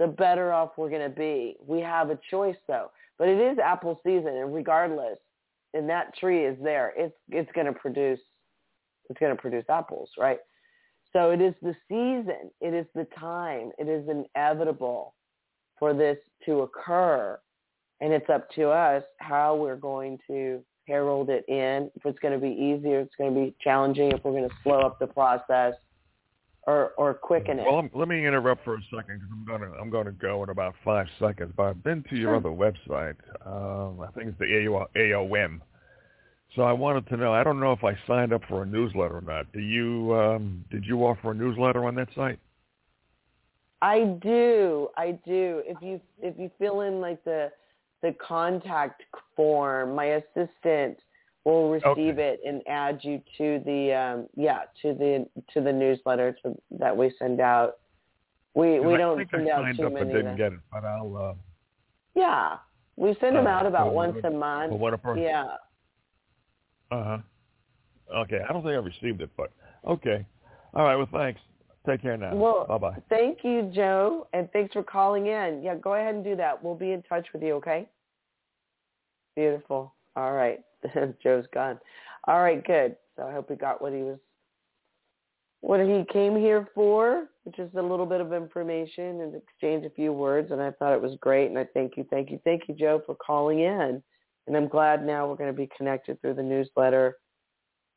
[0.00, 1.56] the better off we're going to be.
[1.64, 5.18] We have a choice though, but it is apple season and regardless,
[5.72, 8.18] and that tree is there, it's, it's going to produce,
[9.08, 10.40] it's going to produce apples, right?
[11.12, 12.50] So it is the season.
[12.60, 13.70] It is the time.
[13.78, 15.14] It is inevitable
[15.78, 17.38] for this to occur.
[18.00, 21.90] And it's up to us how we're going to herald it in.
[21.94, 24.12] If it's going to be easier, it's going to be challenging.
[24.12, 25.74] If we're going to slow up the process
[26.68, 27.64] or, or quicken it.
[27.64, 30.42] Well, let me interrupt for a second because I'm going to I'm going to go
[30.42, 31.52] in about five seconds.
[31.56, 33.16] But I've been to your other website.
[33.46, 34.44] Um, I think it's the
[34.96, 35.60] AOM.
[36.54, 37.32] So I wanted to know.
[37.32, 39.50] I don't know if I signed up for a newsletter or not.
[39.52, 40.14] Do you?
[40.14, 42.38] Um, did you offer a newsletter on that site?
[43.80, 44.88] I do.
[44.96, 45.62] I do.
[45.64, 47.50] If you if you fill in like the
[48.02, 49.02] the contact
[49.34, 50.98] form, my assistant
[51.44, 52.28] will receive Okay.
[52.34, 56.96] it and add you to the um yeah to the to the newsletter to, that
[56.96, 57.78] we send out.
[58.54, 60.04] We we I don't think send I out signed too up many.
[60.06, 61.16] and didn't get it, but I'll.
[61.16, 61.34] Uh,
[62.14, 62.56] Yeah,
[62.96, 64.72] we send them Uh, out about once a month.
[64.72, 65.22] what a person.
[65.22, 65.44] Yeah.
[66.90, 67.18] Uh huh.
[68.22, 69.52] Okay, I don't think I received it, but
[69.86, 70.24] okay.
[70.74, 70.96] All right.
[70.96, 71.40] Well, thanks.
[71.86, 72.34] Take care now.
[72.34, 72.96] Well, bye bye.
[73.08, 75.62] Thank you, Joe, and thanks for calling in.
[75.62, 76.62] Yeah, go ahead and do that.
[76.62, 77.88] We'll be in touch with you, okay?
[79.36, 79.94] Beautiful.
[80.16, 80.60] All right.
[81.22, 81.78] Joe's gone.
[82.26, 82.96] All right, good.
[83.16, 84.18] So I hope he got what he was
[85.60, 89.90] what he came here for, which is a little bit of information and exchange a
[89.90, 92.68] few words and I thought it was great and I thank you, thank you, thank
[92.68, 94.02] you, Joe, for calling in.
[94.46, 97.16] And I'm glad now we're going to be connected through the newsletter.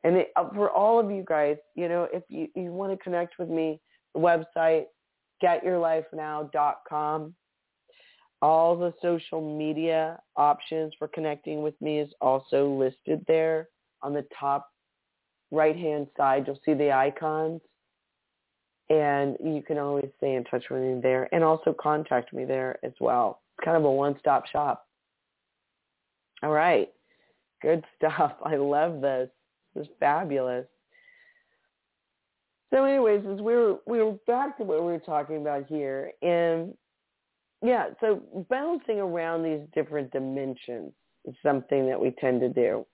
[0.03, 3.03] And it, uh, for all of you guys, you know, if you, you want to
[3.03, 3.79] connect with me,
[4.13, 4.85] the website,
[5.43, 7.33] getyourlifenow.com.
[8.43, 13.69] All the social media options for connecting with me is also listed there.
[14.01, 14.67] On the top
[15.51, 17.61] right-hand side, you'll see the icons.
[18.89, 22.77] And you can always stay in touch with me there and also contact me there
[22.83, 23.41] as well.
[23.57, 24.85] It's kind of a one-stop shop.
[26.43, 26.89] All right.
[27.61, 28.33] Good stuff.
[28.43, 29.29] I love this.
[29.75, 30.65] Is fabulous.
[32.73, 36.12] So anyways, as we were we were back to what we were talking about here,
[36.21, 36.73] and
[37.62, 40.93] yeah, so bouncing around these different dimensions
[41.25, 42.86] is something that we tend to do.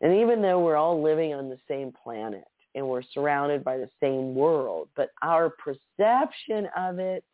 [0.00, 3.88] And even though we're all living on the same planet and we're surrounded by the
[4.00, 7.24] same world, but our perception of it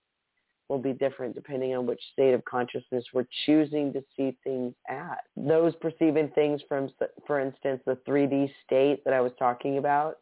[0.71, 5.19] will be different depending on which state of consciousness we're choosing to see things at.
[5.37, 6.89] Those perceiving things from,
[7.27, 10.19] for instance, the 3D state that I was talking about,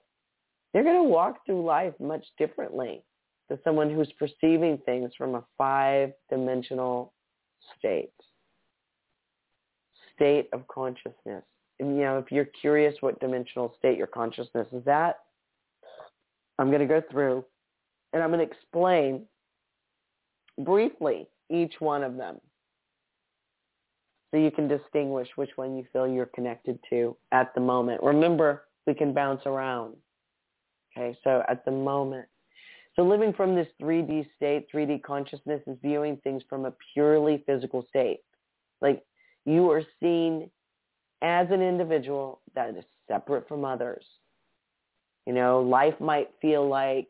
[0.73, 3.03] they're going to walk through life much differently
[3.49, 7.13] than someone who's perceiving things from a five-dimensional
[7.79, 8.13] state,
[10.17, 11.45] state of consciousness.
[11.79, 15.19] And, you know, if you're curious what dimensional state your consciousness is at,
[16.59, 17.45] I'm going to go through
[18.13, 19.27] and I'm going to explain
[20.59, 22.39] briefly each one of them
[24.31, 28.03] so you can distinguish which one you feel you're connected to at the moment.
[28.03, 29.97] Remember, we can bounce around.
[30.97, 32.27] Okay, so at the moment.
[32.95, 37.87] So living from this 3D state, 3D consciousness is viewing things from a purely physical
[37.89, 38.21] state.
[38.83, 39.03] Like
[39.47, 40.51] you are seen
[41.23, 44.05] as an individual that is separate from others.
[45.27, 47.09] You know, life might feel like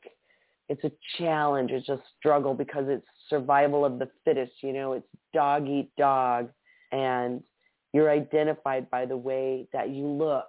[0.68, 5.06] it's a challenge, it's a struggle because it's survival of the fittest, you know, it's
[5.32, 6.50] dog eat dog
[6.92, 7.42] and
[7.92, 10.46] you're identified by the way that you look.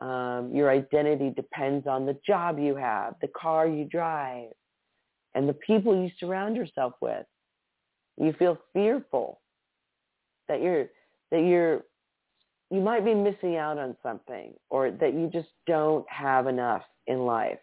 [0.00, 4.50] Um, your identity depends on the job you have, the car you drive,
[5.34, 7.26] and the people you surround yourself with.
[8.16, 9.40] You feel fearful
[10.48, 10.86] that you're
[11.30, 11.82] that you're
[12.70, 17.20] you might be missing out on something or that you just don't have enough in
[17.20, 17.58] life.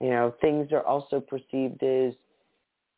[0.00, 2.14] You know, things are also perceived as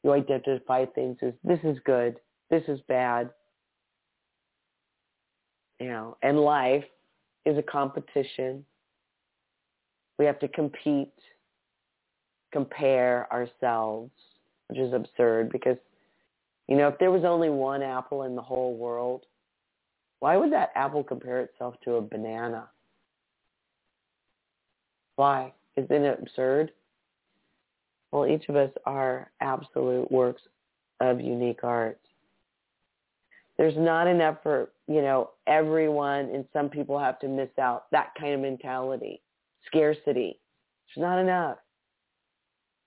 [0.03, 2.17] You identify things as this is good,
[2.51, 3.31] this is bad.
[5.79, 6.85] You know, and life
[7.47, 8.65] is a competition.
[10.19, 11.13] We have to compete,
[12.53, 14.11] compare ourselves,
[14.69, 15.79] which is absurd because,
[16.69, 19.25] you know, if there was only one apple in the whole world,
[20.19, 22.69] why would that apple compare itself to a banana?
[25.17, 25.53] Why?
[25.77, 26.73] Isn't it absurd?
[28.13, 30.43] Well, each of us are absolute works
[31.01, 32.01] of unique art.
[33.57, 37.91] There's not enough for, you know, everyone and some people have to miss out.
[37.93, 39.21] That kind of mentality.
[39.67, 40.39] Scarcity.
[40.89, 41.59] There's not enough.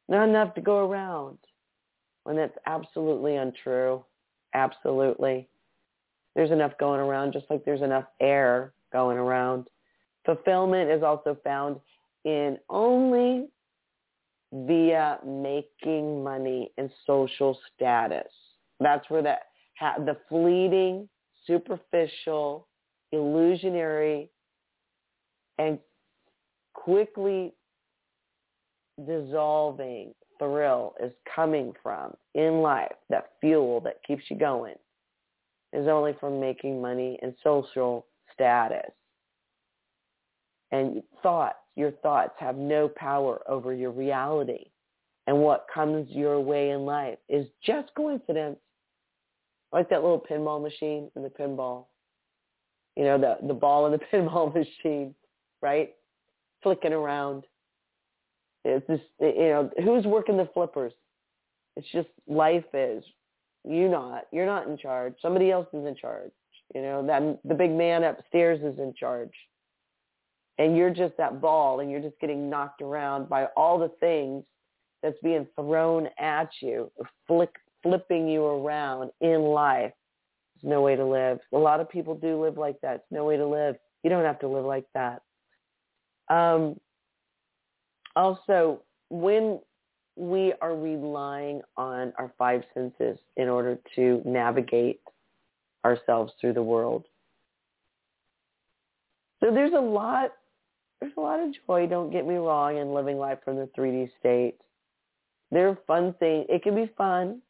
[0.10, 1.38] Not enough to go around.
[2.24, 4.04] When that's absolutely untrue.
[4.54, 5.48] Absolutely.
[6.36, 9.68] There's enough going around just like there's enough air going around.
[10.26, 11.80] Fulfillment is also found
[12.26, 13.48] in only
[14.54, 18.32] via making money and social status.
[18.80, 19.48] That's where that
[20.06, 21.10] the fleeting,
[21.48, 22.68] superficial,
[23.12, 24.30] illusionary,
[25.58, 25.80] and
[26.74, 27.54] quickly
[29.08, 32.92] dissolving thrill is coming from in life.
[33.10, 34.76] That fuel that keeps you going
[35.72, 38.92] is only from making money and social status.
[40.72, 44.66] And thoughts, your thoughts have no power over your reality.
[45.26, 48.58] And what comes your way in life is just coincidence.
[49.72, 51.86] Like that little pinball machine in the pinball.
[52.96, 55.16] You know, the, the ball in the pinball machine,
[55.62, 55.96] right?
[56.62, 57.44] Flicking around.
[58.66, 60.94] It's just, you know, who's working the flippers?
[61.76, 63.04] It's just life is.
[63.66, 64.26] You not.
[64.32, 65.16] You're not in charge.
[65.22, 66.32] Somebody else is in charge.
[66.76, 69.32] You know, that the big man upstairs is in charge
[70.58, 74.44] and you're just that ball and you're just getting knocked around by all the things
[75.02, 76.92] that's being thrown at you,
[77.28, 79.92] flick, flipping you around in life.
[80.56, 81.40] There's no way to live.
[81.54, 82.96] A lot of people do live like that.
[82.96, 83.76] It's no way to live.
[84.04, 85.22] You don't have to live like that.
[86.30, 86.80] Um,
[88.16, 89.60] also, when
[90.16, 95.02] we are relying on our five senses in order to navigate
[95.84, 97.06] ourselves through the world.
[99.40, 100.32] So there's a lot
[101.04, 104.10] there's a lot of joy, don't get me wrong, in living life from the 3D
[104.20, 104.56] state.
[105.52, 106.46] There are fun things.
[106.48, 107.42] It can be fun.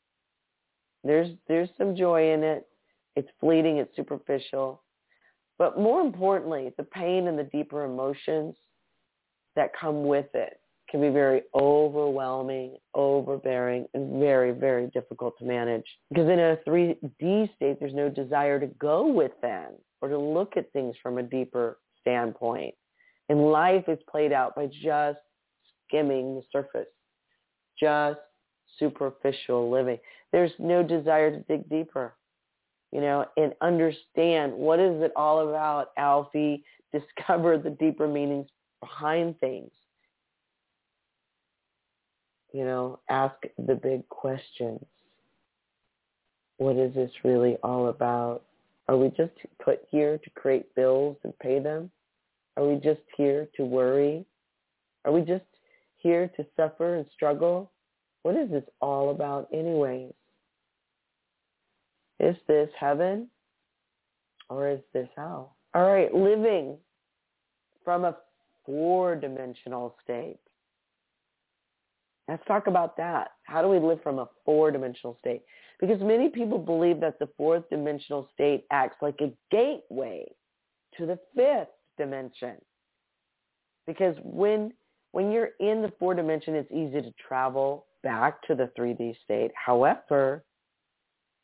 [1.04, 2.68] There's there's some joy in it.
[3.16, 4.82] It's fleeting, it's superficial.
[5.60, 8.56] But more importantly, the pain and the deeper emotions
[9.56, 15.86] that come with it can be very overwhelming, overbearing, and very, very difficult to manage.
[16.10, 19.68] Because in a 3D state, there's no desire to go within
[20.02, 22.74] or to look at things from a deeper standpoint.
[23.30, 25.20] And life is played out by just
[25.88, 26.88] skimming the surface,
[27.80, 28.20] just
[28.80, 29.98] superficial living.
[30.32, 32.14] There's no desire to dig deeper,
[32.92, 36.64] you know, and understand what is it all about, Alfie?
[36.94, 38.48] Discover the deeper meanings
[38.80, 39.72] behind things.
[42.52, 44.86] You know, ask the big questions.
[46.58, 48.44] What is this really all about?
[48.88, 49.32] Are we just
[49.64, 51.90] put here to create bills and pay them?
[52.58, 54.26] Are we just here to worry?
[55.06, 55.46] Are we just
[55.98, 57.72] here to suffer and struggle?
[58.22, 60.14] What is this all about anyways?
[62.20, 63.28] Is this heaven
[64.50, 65.56] or is this hell?
[65.74, 66.78] All right, living
[67.84, 68.16] from a
[68.66, 70.38] four-dimensional state.
[72.30, 73.32] Let's talk about that.
[73.44, 75.42] How do we live from a four-dimensional state?
[75.82, 80.24] Because many people believe that the fourth dimensional state acts like a gateway
[80.98, 82.56] to the fifth dimension.
[83.86, 84.74] Because when
[85.12, 89.52] when you're in the four dimension, it's easy to travel back to the 3D state.
[89.56, 90.44] However,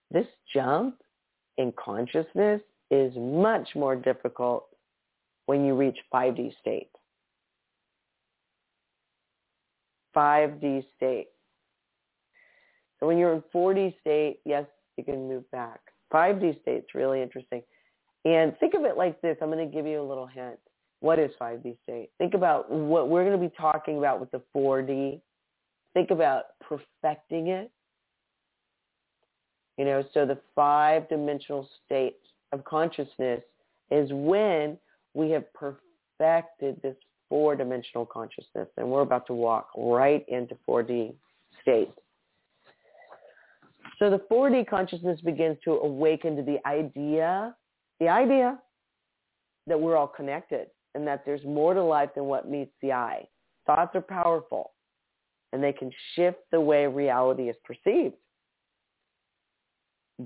[0.09, 0.95] this jump
[1.57, 4.65] in consciousness is much more difficult
[5.45, 6.89] when you reach 5D state.
[10.15, 11.27] 5D state.
[12.99, 14.65] So when you're in 4D state, yes,
[14.97, 15.79] you can move back.
[16.11, 17.61] 5D state is really interesting.
[18.25, 19.37] And think of it like this.
[19.41, 20.59] I'm going to give you a little hint.
[20.99, 22.09] What is 5D state?
[22.17, 25.21] Think about what we're going to be talking about with the 4D.
[25.93, 27.71] Think about perfecting it.
[29.77, 32.17] You know, so the five-dimensional state
[32.51, 33.41] of consciousness
[33.89, 34.77] is when
[35.13, 36.97] we have perfected this
[37.29, 38.67] four-dimensional consciousness.
[38.75, 41.13] And we're about to walk right into 4D
[41.61, 41.93] state.
[43.99, 47.55] So the 4D consciousness begins to awaken to the idea
[47.99, 48.57] the idea
[49.67, 53.27] that we're all connected and that there's more to life than what meets the eye.
[53.65, 54.71] Thoughts are powerful.
[55.51, 58.15] and they can shift the way reality is perceived.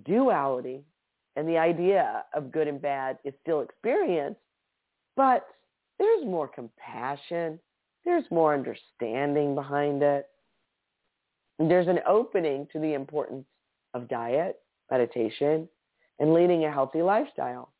[0.05, 0.83] Duality
[1.35, 4.39] and the idea of good and bad is still experienced,
[5.15, 5.45] but
[5.99, 7.59] there's more compassion,
[8.03, 10.27] there's more understanding behind it.
[11.59, 13.45] There's an opening to the importance
[13.93, 14.59] of diet,
[14.91, 15.69] meditation,
[16.23, 17.73] and leading a healthy lifestyle.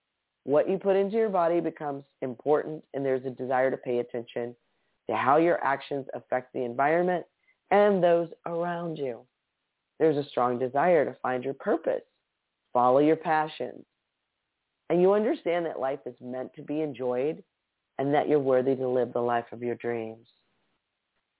[0.43, 4.53] What you put into your body becomes important and there's a desire to pay attention
[5.09, 7.25] to how your actions affect the environment
[7.71, 9.21] and those around you.
[9.97, 12.03] There's a strong desire to find your purpose,
[12.73, 13.85] follow your passions,
[14.89, 17.41] and you understand that life is meant to be enjoyed
[17.97, 20.27] and that you're worthy to live the life of your dreams.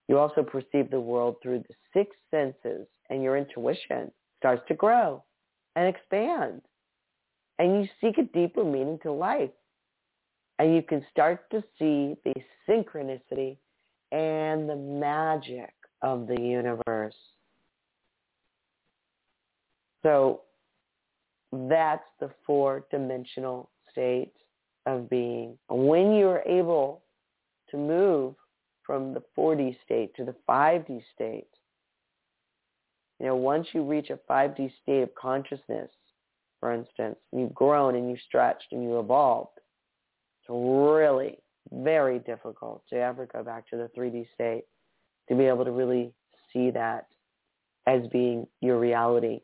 [0.08, 5.22] You also perceive the world through the six senses and your intuition starts to grow
[5.76, 6.62] and expand.
[7.60, 9.51] And you seek a deeper meaning to life.
[10.60, 12.34] And you can start to see the
[12.68, 13.58] synchronicity
[14.12, 17.16] and the magic of the universe.
[20.04, 20.41] So
[21.51, 24.34] that's the four-dimensional state
[24.86, 25.58] of being.
[25.70, 27.04] When you're able
[27.70, 28.36] to move
[28.86, 31.47] from the 4D state to the 5D state,
[33.20, 35.89] you know, once you reach a 5D state of consciousness,
[36.64, 39.59] for instance, you've grown and you've stretched and you evolved,
[40.39, 41.38] it's really
[41.74, 44.64] very difficult to ever go back to the 3D state
[45.28, 46.14] to be able to really
[46.53, 47.07] see that
[47.86, 49.41] as being your reality.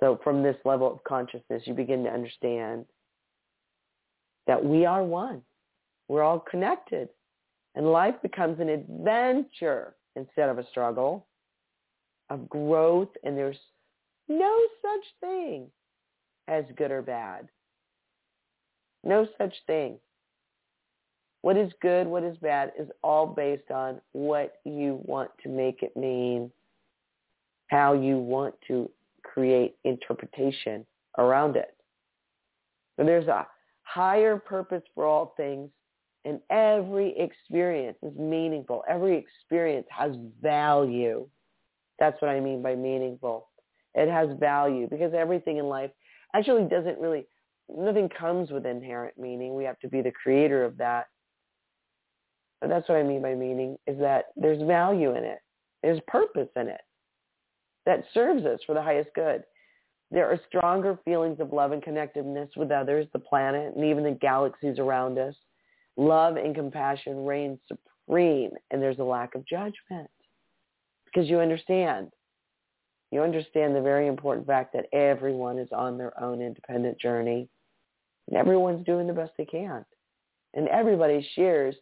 [0.00, 2.86] So from this level of consciousness, you begin to understand
[4.46, 5.42] that we are one.
[6.08, 7.10] We're all connected.
[7.74, 11.26] And life becomes an adventure instead of a struggle
[12.30, 13.10] of growth.
[13.24, 13.58] And there's
[14.28, 15.68] no such thing
[16.48, 17.48] as good or bad.
[19.04, 19.98] No such thing.
[21.42, 25.82] What is good, what is bad is all based on what you want to make
[25.82, 26.50] it mean,
[27.68, 28.90] how you want to
[29.22, 30.84] create interpretation
[31.18, 31.76] around it.
[32.96, 33.46] So there's a
[33.82, 35.70] higher purpose for all things
[36.24, 38.82] and every experience is meaningful.
[38.88, 41.28] Every experience has value.
[42.00, 43.46] That's what I mean by meaningful.
[43.96, 45.90] It has value because everything in life
[46.34, 47.26] actually doesn't really,
[47.74, 49.56] nothing comes with inherent meaning.
[49.56, 51.06] We have to be the creator of that.
[52.60, 55.38] But that's what I mean by meaning is that there's value in it.
[55.82, 56.80] There's purpose in it
[57.86, 59.42] that serves us for the highest good.
[60.10, 64.12] There are stronger feelings of love and connectedness with others, the planet, and even the
[64.12, 65.34] galaxies around us.
[65.96, 70.10] Love and compassion reign supreme, and there's a lack of judgment
[71.06, 72.10] because you understand.
[73.16, 77.48] You understand the very important fact that everyone is on their own independent journey,
[78.28, 79.86] and everyone's doing the best they can.
[80.52, 81.74] And everybody shares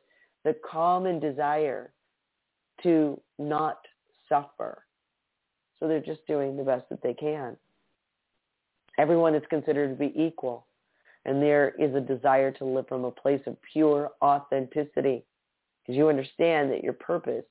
[0.45, 1.93] the common desire
[2.85, 3.79] to not
[4.29, 4.85] suffer.
[5.81, 7.57] So they're just doing the best that they can.
[8.97, 10.69] Everyone is considered to be equal.
[11.25, 15.25] And there is a desire to live from a place of pure authenticity
[15.83, 17.45] because you understand that your purpose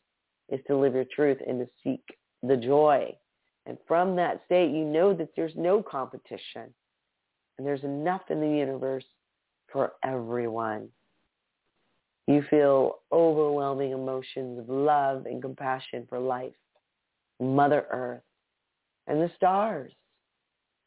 [0.47, 2.01] is to live your truth and to seek
[2.43, 3.13] the joy.
[3.65, 6.73] And from that state, you know that there's no competition
[7.57, 9.05] and there's enough in the universe
[9.71, 10.89] for everyone.
[12.27, 16.53] You feel overwhelming emotions of love and compassion for life,
[17.39, 18.21] Mother Earth,
[19.07, 19.91] and the stars,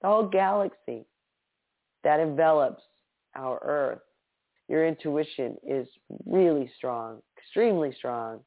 [0.00, 1.04] the whole galaxy
[2.04, 2.82] that envelops
[3.34, 4.00] our earth.
[4.68, 5.86] Your intuition is
[6.24, 8.40] really strong, extremely strong,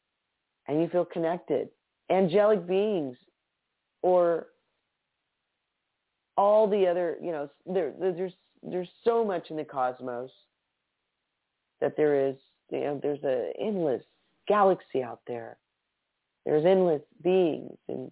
[0.68, 1.70] and you feel connected.
[2.10, 3.18] Angelic beings
[4.02, 4.48] or
[6.38, 8.34] all the other, you know, there, there's
[8.64, 10.30] there's so much in the cosmos
[11.80, 12.36] that there is,
[12.72, 14.04] you know, there's an endless
[14.48, 15.58] galaxy out there.
[16.46, 18.12] There's endless beings and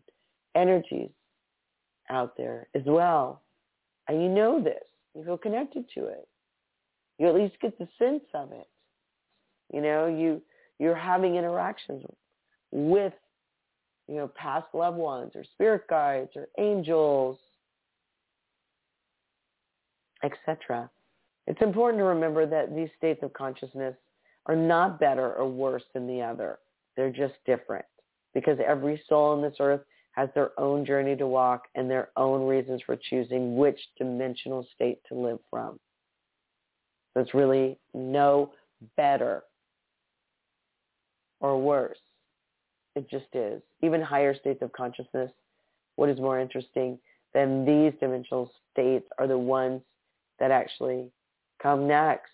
[0.55, 1.09] energies
[2.09, 3.41] out there as well.
[4.07, 4.83] And you know this.
[5.15, 6.27] You feel connected to it.
[7.17, 8.67] You at least get the sense of it.
[9.73, 10.41] You know, you
[10.79, 12.05] you're having interactions
[12.71, 13.13] with,
[14.07, 17.37] you know, past loved ones or spirit guides or angels,
[20.23, 20.89] etc.
[21.45, 23.95] It's important to remember that these states of consciousness
[24.45, 26.59] are not better or worse than the other.
[26.95, 27.85] They're just different
[28.33, 29.81] because every soul on this earth
[30.11, 34.99] has their own journey to walk and their own reasons for choosing which dimensional state
[35.07, 35.79] to live from.
[37.15, 38.51] It's really no
[38.95, 39.43] better
[41.39, 41.97] or worse.
[42.97, 43.61] It just is.
[43.83, 45.29] Even higher states of consciousness,
[45.97, 46.97] what is more interesting
[47.31, 49.83] than these dimensional states are the ones
[50.39, 51.11] that actually
[51.61, 52.31] come next.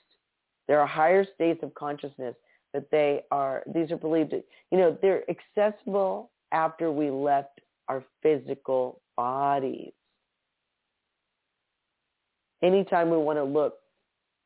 [0.70, 2.36] There are higher states of consciousness
[2.72, 4.34] that they are, these are believed,
[4.72, 7.60] you know, they're accessible after we left
[7.90, 9.92] our physical bodies.
[12.64, 13.80] Anytime we want to look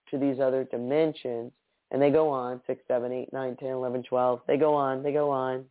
[0.09, 1.51] to these other dimensions,
[1.91, 5.13] and they go on, 6, 7, 8, 9, 10, 11, 12, they go on, they
[5.13, 5.63] go on.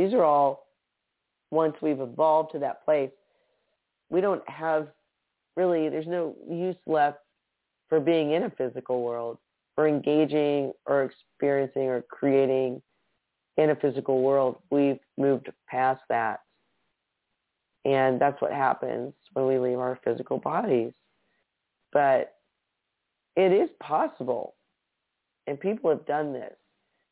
[0.00, 0.66] These are all,
[1.50, 3.10] once we've evolved to that place,
[4.08, 4.88] we don't have
[5.58, 7.18] really, there's no use left
[7.90, 9.36] for being in a physical world,
[9.74, 12.80] for engaging or experiencing or creating
[13.58, 14.56] in a physical world.
[14.70, 16.40] We've moved past that.
[17.84, 20.94] And that's what happens when we leave our physical bodies.
[21.92, 22.36] But
[23.36, 24.54] it is possible,
[25.46, 26.54] and people have done this,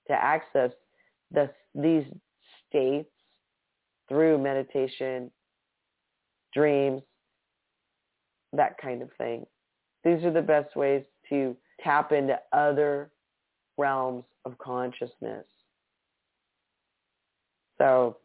[0.06, 0.70] to access
[1.30, 2.04] the, these
[2.68, 3.10] states
[4.08, 5.30] through meditation,
[6.54, 7.02] dreams,
[8.52, 9.44] that kind of thing.
[10.04, 13.10] These are the best ways to tap into other
[13.76, 15.44] realms of consciousness.
[17.78, 18.16] So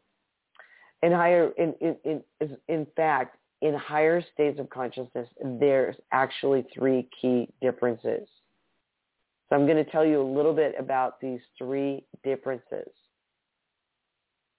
[1.04, 5.28] in higher in in in, in fact in higher states of consciousness
[5.60, 8.28] there's actually three key differences.
[9.50, 12.89] So I'm going to tell you a little bit about these three differences.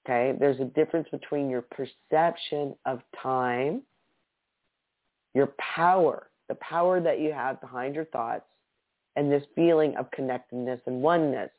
[0.04, 3.82] Okay, there's a difference between your perception of time
[5.34, 8.44] your power, the power that you have behind your thoughts,
[9.16, 11.50] and this feeling of connectedness and oneness.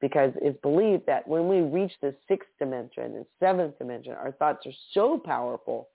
[0.00, 4.66] Because it's believed that when we reach the sixth dimension and seventh dimension, our thoughts
[4.66, 5.88] are so powerful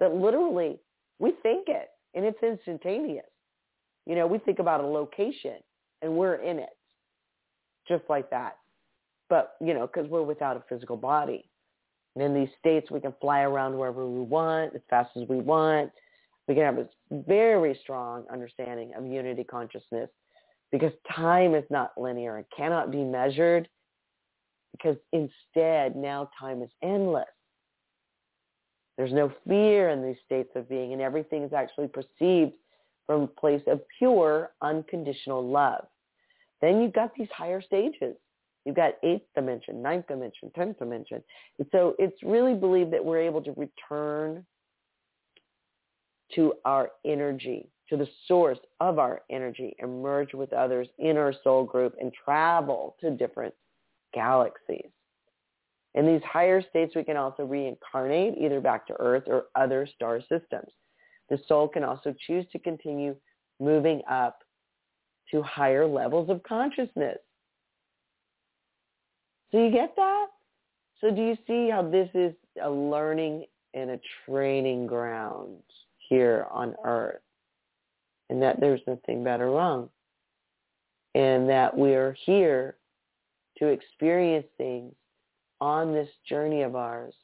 [0.00, 0.78] that literally
[1.20, 3.24] we think it and it's instantaneous.
[4.06, 5.58] You know, we think about a location
[6.02, 6.76] and we're in it
[7.86, 8.56] just like that.
[9.34, 11.48] But, you know, because we're without a physical body.
[12.14, 15.38] And in these states, we can fly around wherever we want, as fast as we
[15.38, 15.90] want
[16.46, 20.10] we can have a very strong understanding of unity consciousness
[20.72, 23.68] because time is not linear and cannot be measured
[24.72, 27.24] because instead now time is endless.
[28.96, 32.52] There's no fear in these states of being and everything is actually perceived
[33.06, 35.86] from a place of pure unconditional love.
[36.60, 38.16] Then you've got these higher stages.
[38.64, 41.22] You've got eighth dimension, ninth dimension, tenth dimension.
[41.58, 44.44] And so it's really believed that we're able to return
[46.34, 51.34] to our energy, to the source of our energy, and merge with others in our
[51.44, 53.54] soul group and travel to different
[54.14, 54.88] galaxies.
[55.94, 60.20] In these higher states, we can also reincarnate either back to Earth or other star
[60.20, 60.70] systems.
[61.28, 63.14] The soul can also choose to continue
[63.60, 64.40] moving up
[65.30, 67.18] to higher levels of consciousness.
[69.54, 70.26] So you get that?
[71.00, 75.62] So do you see how this is a learning and a training ground?
[76.08, 77.20] here on earth
[78.30, 79.88] and that there's nothing bad or wrong
[81.14, 82.76] and that we're here
[83.58, 84.92] to experience things
[85.60, 87.14] on this journey of ours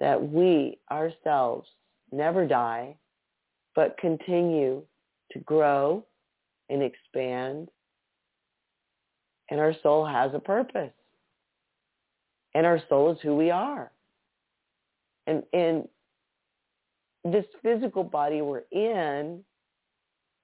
[0.00, 1.68] that we ourselves
[2.12, 2.94] never die
[3.74, 4.82] but continue
[5.30, 6.04] to grow
[6.68, 7.68] and expand
[9.50, 10.92] and our soul has a purpose
[12.54, 13.90] and our soul is who we are
[15.26, 15.88] and and
[17.24, 19.42] this physical body we're in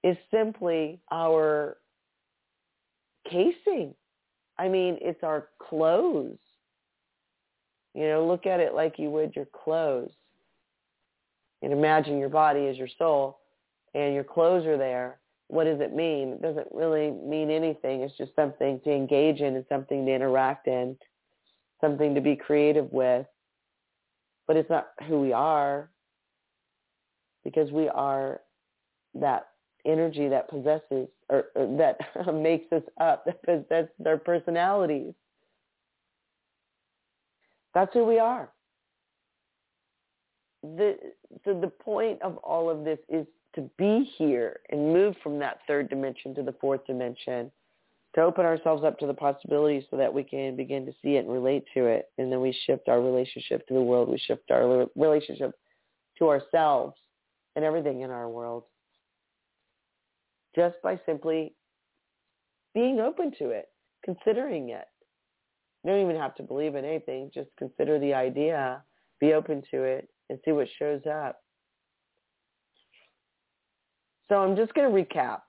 [0.03, 1.77] is simply our
[3.29, 3.93] casing.
[4.57, 6.37] I mean, it's our clothes.
[7.93, 10.11] You know, look at it like you would your clothes.
[11.61, 13.39] And imagine your body as your soul
[13.93, 15.19] and your clothes are there.
[15.53, 16.29] What does it mean?
[16.29, 18.01] It doesn't really mean anything.
[18.01, 20.97] It's just something to engage in and something to interact in,
[21.79, 23.27] something to be creative with.
[24.47, 25.91] But it's not who we are
[27.43, 28.41] because we are
[29.13, 29.49] that
[29.85, 31.99] energy that possesses or, or that
[32.33, 35.13] makes us up, that possesses our personalities.
[37.75, 38.49] That's who we are.
[40.63, 40.97] The,
[41.45, 45.59] so the point of all of this is to be here and move from that
[45.67, 47.51] third dimension to the fourth dimension,
[48.15, 51.25] to open ourselves up to the possibilities so that we can begin to see it
[51.25, 52.11] and relate to it.
[52.17, 54.09] And then we shift our relationship to the world.
[54.09, 55.51] We shift our relationship
[56.19, 56.95] to ourselves
[57.55, 58.63] and everything in our world
[60.55, 61.53] just by simply
[62.73, 63.69] being open to it,
[64.03, 64.85] considering it.
[65.83, 67.31] You don't even have to believe in anything.
[67.33, 68.83] Just consider the idea,
[69.19, 71.42] be open to it, and see what shows up.
[74.29, 75.41] So I'm just going to recap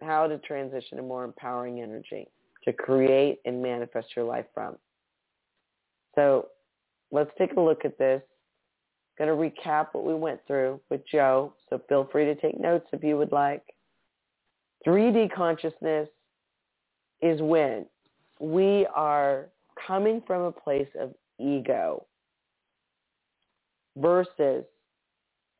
[0.00, 2.28] how to transition to more empowering energy
[2.64, 4.76] to create and manifest your life from.
[6.14, 6.48] So
[7.10, 8.22] let's take a look at this
[9.18, 12.86] going to recap what we went through with Joe, so feel free to take notes
[12.92, 13.62] if you would like.
[14.86, 16.08] 3D consciousness
[17.20, 17.84] is when
[18.38, 19.48] we are
[19.86, 22.06] coming from a place of ego
[23.96, 24.64] versus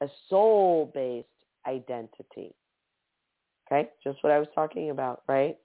[0.01, 1.27] a soul-based
[1.69, 2.55] identity.
[3.71, 5.57] Okay, just what I was talking about, right?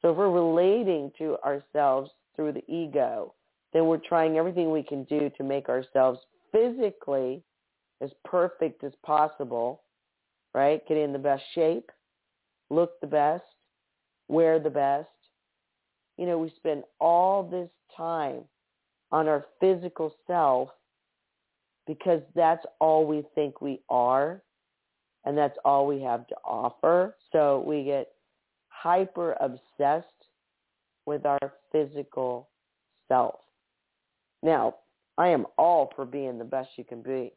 [0.00, 3.34] So if we're relating to ourselves through the ego,
[3.72, 6.18] then we're trying everything we can do to make ourselves
[6.50, 7.42] physically
[8.02, 9.82] as perfect as possible,
[10.54, 10.86] right?
[10.86, 11.90] Get in the best shape,
[12.68, 13.44] look the best,
[14.28, 15.08] wear the best.
[16.18, 18.42] You know, we spend all this time
[19.12, 20.68] on our physical self
[21.86, 24.42] because that's all we think we are
[25.24, 27.16] and that's all we have to offer.
[27.30, 28.08] So we get
[28.68, 30.06] hyper obsessed
[31.06, 31.38] with our
[31.70, 32.48] physical
[33.08, 33.36] self.
[34.42, 34.76] Now,
[35.18, 37.32] I am all for being the best you can be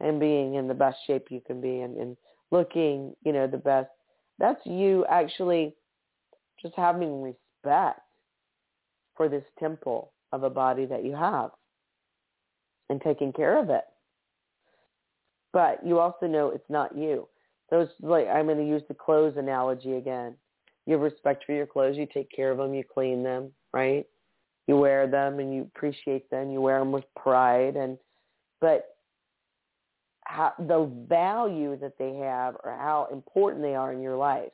[0.00, 2.16] and being in the best shape you can be and, and
[2.50, 3.88] looking, you know, the best.
[4.38, 5.74] That's you actually
[6.60, 8.00] just having respect
[9.16, 11.50] for this temple of a body that you have
[12.90, 13.84] and taking care of it.
[15.54, 17.28] But you also know it's not you.
[17.70, 20.34] It's like I'm going to use the clothes analogy again.
[20.84, 21.96] You have respect for your clothes.
[21.96, 22.74] You take care of them.
[22.74, 24.04] You clean them, right?
[24.66, 26.50] You wear them and you appreciate them.
[26.50, 27.76] You wear them with pride.
[27.76, 27.96] And
[28.60, 28.96] but
[30.24, 34.50] how, the value that they have or how important they are in your life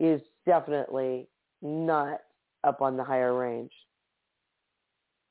[0.00, 1.28] is definitely
[1.62, 2.18] not
[2.64, 3.72] up on the higher range.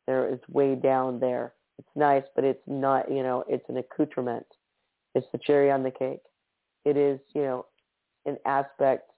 [0.07, 1.53] There is way down there.
[1.79, 4.45] It's nice, but it's not, you know, it's an accoutrement.
[5.15, 6.21] It's the cherry on the cake.
[6.85, 7.65] It is, you know,
[8.25, 9.11] an aspect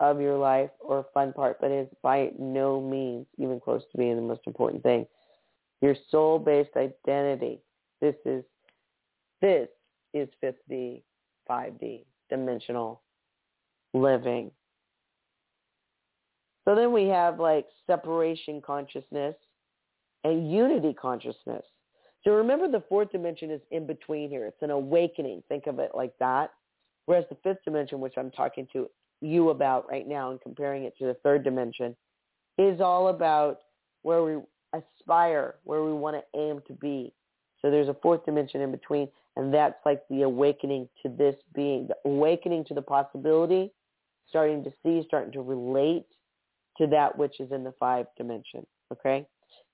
[0.00, 3.98] of your life or a fun part, but it's by no means even close to
[3.98, 5.06] being the most important thing.
[5.80, 7.60] Your soul-based identity.
[8.00, 8.44] This is,
[9.40, 9.68] this
[10.12, 11.02] is 5D,
[11.48, 13.02] 5D, dimensional
[13.92, 14.50] living.
[16.64, 19.36] So then we have like separation consciousness
[20.24, 21.64] and unity consciousness.
[22.24, 24.46] So remember the fourth dimension is in between here.
[24.46, 25.42] It's an awakening.
[25.48, 26.50] Think of it like that.
[27.06, 28.88] Whereas the fifth dimension, which I'm talking to
[29.20, 31.94] you about right now and comparing it to the third dimension,
[32.56, 33.58] is all about
[34.02, 34.40] where we
[34.72, 37.12] aspire, where we want to aim to be.
[37.60, 41.88] So there's a fourth dimension in between, and that's like the awakening to this being,
[41.88, 43.70] the awakening to the possibility,
[44.28, 46.06] starting to see, starting to relate
[46.78, 48.66] to that which is in the five dimension.
[48.92, 49.26] Okay?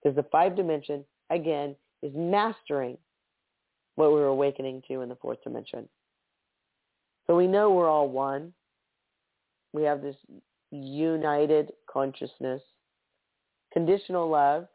[0.03, 2.96] Because the five dimension, again, is mastering
[3.96, 5.88] what we're awakening to in the fourth dimension.
[7.26, 8.53] So we know we're all one.
[9.72, 10.16] We have this
[10.70, 12.62] united consciousness.
[13.72, 14.66] Conditional love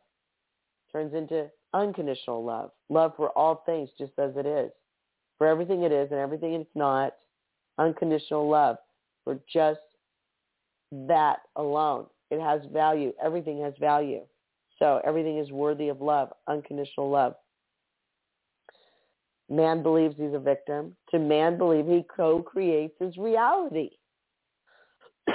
[0.91, 2.71] turns into unconditional love.
[2.89, 4.71] Love for all things just as it is.
[5.37, 7.15] For everything it is and everything it's not.
[7.77, 8.77] Unconditional love
[9.25, 9.81] for just
[10.91, 12.05] that alone.
[12.31, 13.11] It has value.
[13.21, 14.21] Everything has value.
[14.79, 17.35] So everything is worthy of love, unconditional love.
[19.49, 20.95] Man believes he's a victim.
[21.11, 23.91] To man believe he co-creates his reality.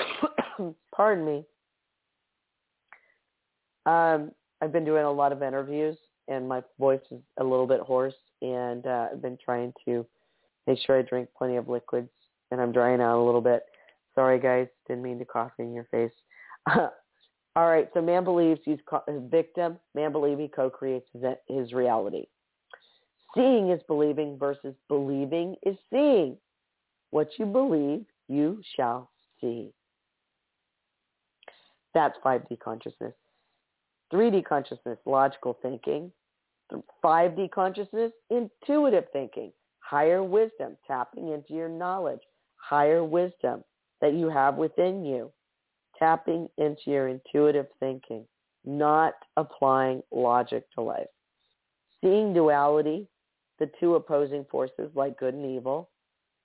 [0.95, 1.45] Pardon me.
[3.87, 5.97] Um, I've been doing a lot of interviews
[6.29, 10.07] and my voice is a little bit hoarse and uh, I've been trying to
[10.67, 12.11] make sure I drink plenty of liquids
[12.51, 13.63] and I'm drying out a little bit.
[14.15, 16.13] Sorry guys, didn't mean to cough in your face.
[17.57, 18.79] All right, so man believes he's
[19.09, 19.79] a victim.
[19.95, 22.27] Man believes he co-creates his, his reality.
[23.35, 26.37] Seeing is believing versus believing is seeing.
[27.11, 29.73] What you believe, you shall see.
[31.93, 33.15] That's 5D consciousness.
[34.13, 36.13] 3D consciousness, logical thinking.
[37.05, 39.53] 5D consciousness, intuitive thinking.
[39.81, 42.21] Higher wisdom, tapping into your knowledge.
[42.57, 43.65] Higher wisdom
[44.01, 45.33] that you have within you
[46.01, 48.25] tapping into your intuitive thinking,
[48.65, 51.07] not applying logic to life.
[52.01, 53.07] Seeing duality,
[53.59, 55.91] the two opposing forces like good and evil.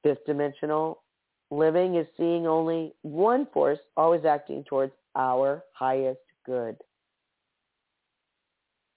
[0.03, 1.01] Fifth dimensional
[1.49, 6.75] living is seeing only one force always acting towards our highest good.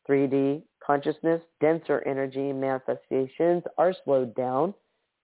[0.09, 4.75] 3D consciousness, denser energy manifestations are slowed down.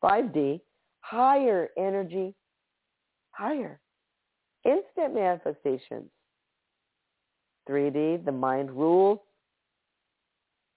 [0.03, 0.61] 5D,
[1.01, 2.35] higher energy,
[3.31, 3.81] higher
[4.65, 6.11] instant manifestations.
[7.69, 9.19] 3D, the mind rules.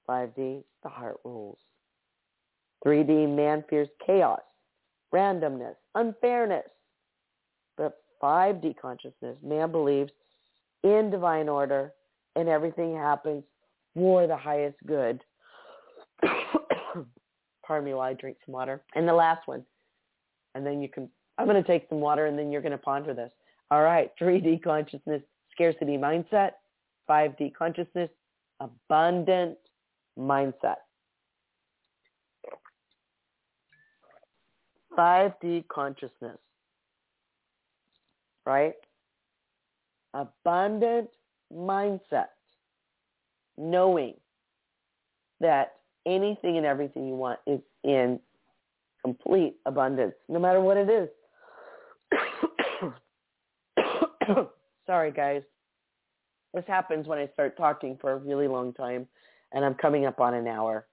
[0.10, 1.58] 5D, the heart rules.
[2.86, 4.40] 3D, man fears chaos,
[5.14, 6.70] randomness, unfairness.
[7.76, 10.12] But 5D consciousness, man believes
[10.84, 11.92] in divine order
[12.36, 13.44] and everything happens
[13.96, 15.22] for the highest good.
[17.66, 18.82] Pardon me while I drink some water.
[18.96, 19.66] And the last one,
[20.56, 22.78] and then you can, I'm going to take some water and then you're going to
[22.78, 23.32] ponder this.
[23.70, 26.52] All right, 3D consciousness, scarcity mindset.
[27.10, 28.10] 5D consciousness,
[28.60, 29.58] abundant
[30.20, 30.76] mindset.
[34.98, 36.38] 5D consciousness,
[38.46, 38.74] right?
[40.14, 41.10] Abundant
[41.54, 42.30] mindset,
[43.58, 44.16] knowing
[45.40, 48.20] that anything and everything you want is in
[49.04, 51.10] complete abundance, no matter what it is.
[54.86, 55.42] Sorry, guys.
[56.54, 59.08] This happens when I start talking for a really long time,
[59.54, 60.88] and I'm coming up on an hour.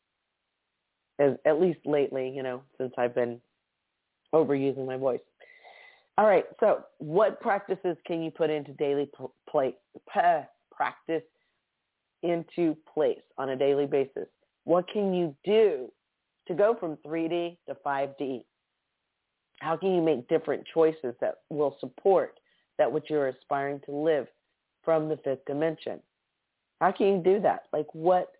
[1.18, 3.40] As, at least lately, you know, since I've been
[4.34, 5.20] overusing my voice.
[6.18, 9.10] All right, so what practices can you put into daily
[9.48, 9.74] play,
[10.06, 11.22] practice
[12.22, 14.28] into place on a daily basis?
[14.64, 15.90] What can you do
[16.48, 18.44] to go from 3D to 5D?
[19.60, 22.38] How can you make different choices that will support
[22.78, 24.26] that which you're aspiring to live
[24.84, 26.00] from the fifth dimension?
[26.80, 27.64] How can you do that?
[27.72, 28.32] Like what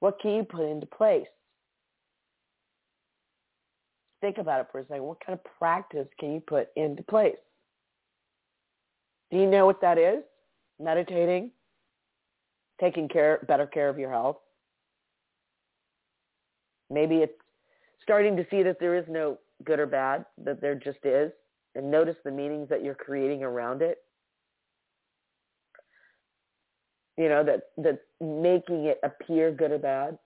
[0.00, 1.26] what can you put into place?
[4.20, 5.04] Think about it for a second.
[5.04, 7.36] What kind of practice can you put into place?
[9.30, 10.22] Do you know what that is?
[10.78, 11.50] Meditating,
[12.80, 14.38] taking care better care of your health.
[16.90, 17.32] Maybe it's
[18.02, 21.32] starting to see that there is no good or bad, that there just is,
[21.76, 23.98] and notice the meanings that you're creating around it.
[27.16, 30.18] You know, that that making it appear good or bad.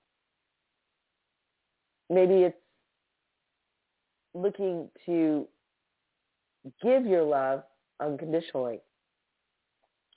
[2.09, 2.57] Maybe it's
[4.35, 5.47] looking to
[6.83, 7.63] give your love
[8.01, 8.81] unconditionally,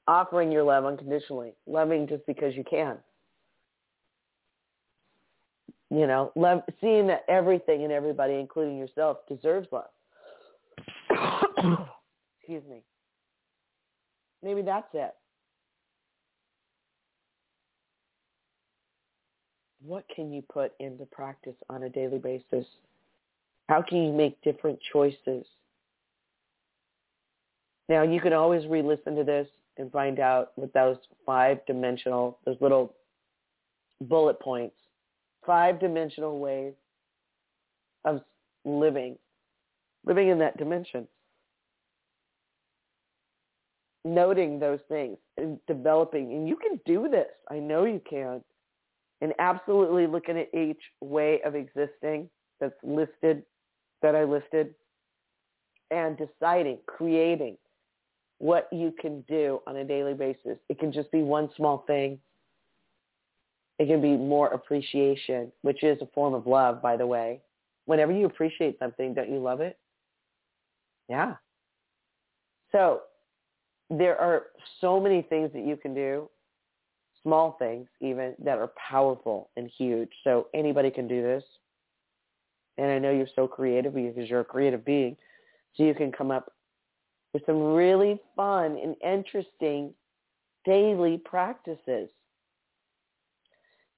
[0.08, 2.98] offering your love unconditionally, loving just because you can.
[5.92, 9.90] You know, love, seeing that everything and everybody, including yourself, deserves love.
[12.40, 12.82] Excuse me.
[14.42, 15.14] Maybe that's it.
[19.86, 22.66] What can you put into practice on a daily basis?
[23.70, 25.46] How can you make different choices?
[27.90, 29.48] Now, you can always re-listen to this
[29.78, 32.94] and find out what those five-dimensional, those little
[34.02, 34.76] bullet points
[35.46, 36.74] five dimensional ways
[38.06, 38.22] of
[38.66, 39.18] living,
[40.06, 41.08] living in that dimension.
[44.06, 47.30] Noting those things and developing, and you can do this.
[47.50, 48.44] I know you can.
[49.22, 52.30] And absolutely looking at each way of existing
[52.60, 53.44] that's listed,
[54.02, 54.76] that I listed,
[55.92, 57.58] and deciding, creating
[58.40, 60.58] what you can do on a daily basis.
[60.68, 62.20] It can just be one small thing
[63.80, 67.42] it can be more appreciation, which is a form of love, by the way.
[67.86, 69.78] Whenever you appreciate something, don't you love it?
[71.10, 71.36] Yeah.
[72.72, 73.02] So
[73.98, 74.48] there are
[74.82, 76.30] so many things that you can do,
[77.22, 80.10] small things even, that are powerful and huge.
[80.24, 81.44] So anybody can do this.
[82.78, 85.16] And I know you're so creative because you're a creative being.
[85.76, 86.52] So you can come up
[87.34, 89.94] with some really fun and interesting
[90.66, 92.10] daily practices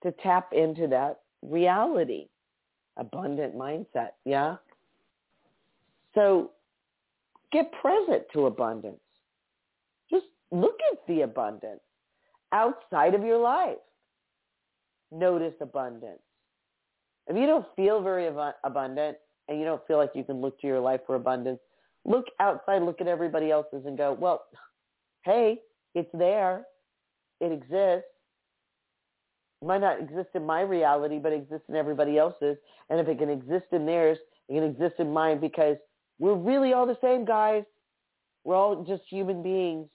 [0.03, 2.27] to tap into that reality,
[2.97, 4.11] abundant mindset.
[4.25, 4.57] Yeah.
[6.15, 6.51] So
[7.51, 8.99] get present to abundance.
[10.55, 11.81] Look at the abundance
[12.53, 13.77] outside of your life.
[15.11, 16.21] Notice abundance.
[17.27, 20.59] If you don't feel very ab- abundant and you don't feel like you can look
[20.61, 21.59] to your life for abundance,
[22.05, 24.45] look outside, look at everybody else's and go, well,
[25.25, 25.59] hey,
[25.95, 26.65] it's there.
[27.41, 28.07] It exists
[29.61, 32.57] It might not exist in my reality, but it exists in everybody else's.
[32.89, 34.17] And if it can exist in theirs,
[34.49, 35.77] it can exist in mine because
[36.19, 37.63] we're really all the same, guys.
[38.43, 39.87] We're all just human beings.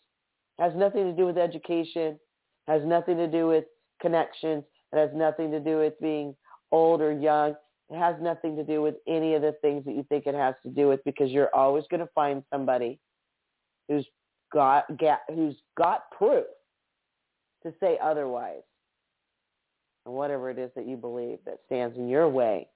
[0.60, 2.20] Has nothing to do with education.
[2.68, 3.64] Has nothing to do with
[4.00, 4.62] connections.
[4.92, 6.36] It has nothing to do with being
[6.70, 7.54] old or young.
[7.88, 10.54] It has nothing to do with any of the things that you think it has
[10.62, 13.00] to do with because you're always going to find somebody
[13.88, 14.06] who's
[14.52, 14.84] got,
[15.34, 16.44] who's got proof
[17.62, 18.62] to say otherwise
[20.04, 22.68] and whatever it is that you believe that stands in your way,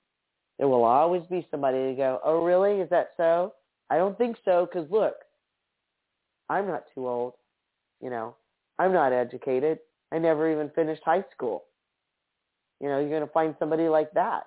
[0.58, 2.80] there will always be somebody to go, oh, really?
[2.80, 3.52] Is that so?
[3.90, 5.14] I don't think so because look,
[6.48, 7.34] I'm not too old.
[8.04, 8.36] You know,
[8.78, 9.78] I'm not educated.
[10.12, 11.64] I never even finished high school.
[12.80, 14.44] You know, you're going to find somebody like that.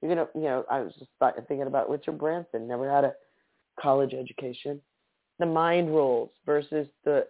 [0.00, 3.04] You're going to, you know, I was just thought, thinking about Richard Branson, never had
[3.04, 3.14] a
[3.80, 4.80] college education.
[5.40, 7.26] The mind rules versus the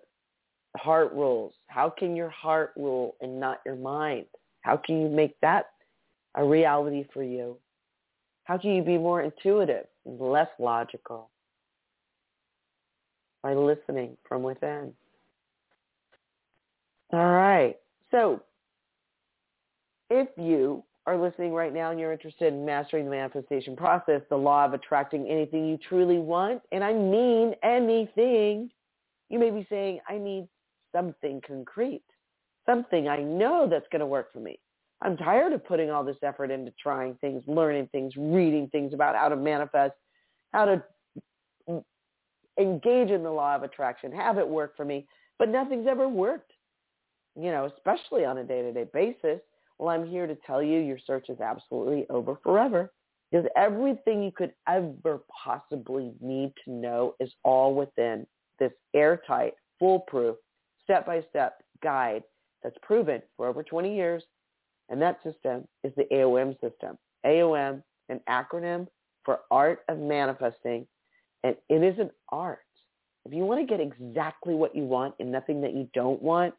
[0.77, 1.55] heart rules.
[1.69, 4.27] How can your heart rule and not your mind?
[4.61, 5.71] How can you make that
[6.35, 7.57] a reality for you?
[8.45, 11.31] How can you be more intuitive and less logical?
[13.45, 14.91] by listening from within.
[17.13, 17.77] All right.
[18.11, 18.43] So
[20.11, 24.37] if you are listening right now and you're interested in mastering the manifestation process, the
[24.37, 28.71] law of attracting anything you truly want, and I mean anything,
[29.29, 30.49] you may be saying, I need
[30.95, 32.05] something concrete,
[32.67, 34.59] something I know that's going to work for me.
[35.03, 39.15] I'm tired of putting all this effort into trying things, learning things, reading things about
[39.15, 39.93] how to manifest,
[40.53, 40.83] how to
[42.59, 45.07] engage in the law of attraction, have it work for me,
[45.39, 46.53] but nothing's ever worked,
[47.37, 49.41] you know, especially on a day-to-day basis.
[49.79, 52.93] Well, I'm here to tell you your search is absolutely over forever
[53.31, 58.27] because everything you could ever possibly need to know is all within
[58.59, 60.37] this airtight, foolproof,
[60.85, 62.23] step-by-step guide
[62.63, 64.23] that's proven for over 20 years.
[64.89, 66.97] And that system is the AOM system.
[67.27, 68.87] AOM, an acronym
[69.25, 70.87] for Art of Manifesting.
[71.43, 72.61] And it is an art.
[73.25, 76.55] If you want to get exactly what you want and nothing that you don't want,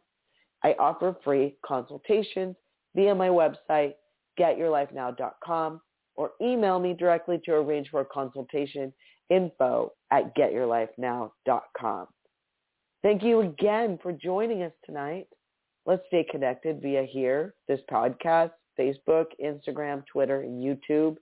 [0.66, 2.56] I offer free consultations
[2.96, 3.94] via my website,
[4.40, 5.80] getyourlifenow.com,
[6.16, 8.92] or email me directly to arrange for a consultation,
[9.30, 12.08] info at getyourlifenow.com.
[13.04, 15.28] Thank you again for joining us tonight.
[15.86, 21.18] Let's stay connected via here, this podcast, Facebook, Instagram, Twitter, and YouTube.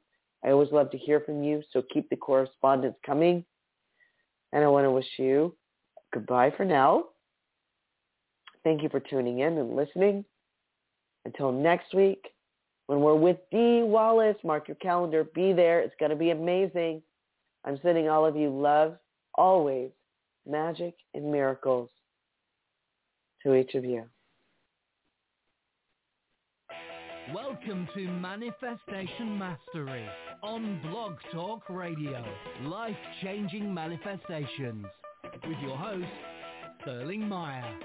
[0.46, 3.44] I always love to hear from you, so keep the correspondence coming.
[4.54, 5.54] And I want to wish you
[6.14, 7.08] goodbye for now.
[8.64, 10.24] Thank you for tuning in and listening.
[11.26, 12.34] Until next week,
[12.88, 15.24] when we're with Dee Wallace, mark your calendar.
[15.24, 15.82] Be there.
[15.82, 17.02] It's going to be amazing.
[17.66, 18.98] I'm sending all of you love,
[19.36, 19.92] always,
[20.48, 21.90] magic, and miracles
[23.44, 24.04] to each of you.
[27.34, 30.06] Welcome to Manifestation Mastery
[30.42, 32.22] on Blog Talk Radio.
[32.64, 34.86] Life-changing manifestations
[35.24, 36.06] with your host,
[36.82, 37.80] Sterling Mire.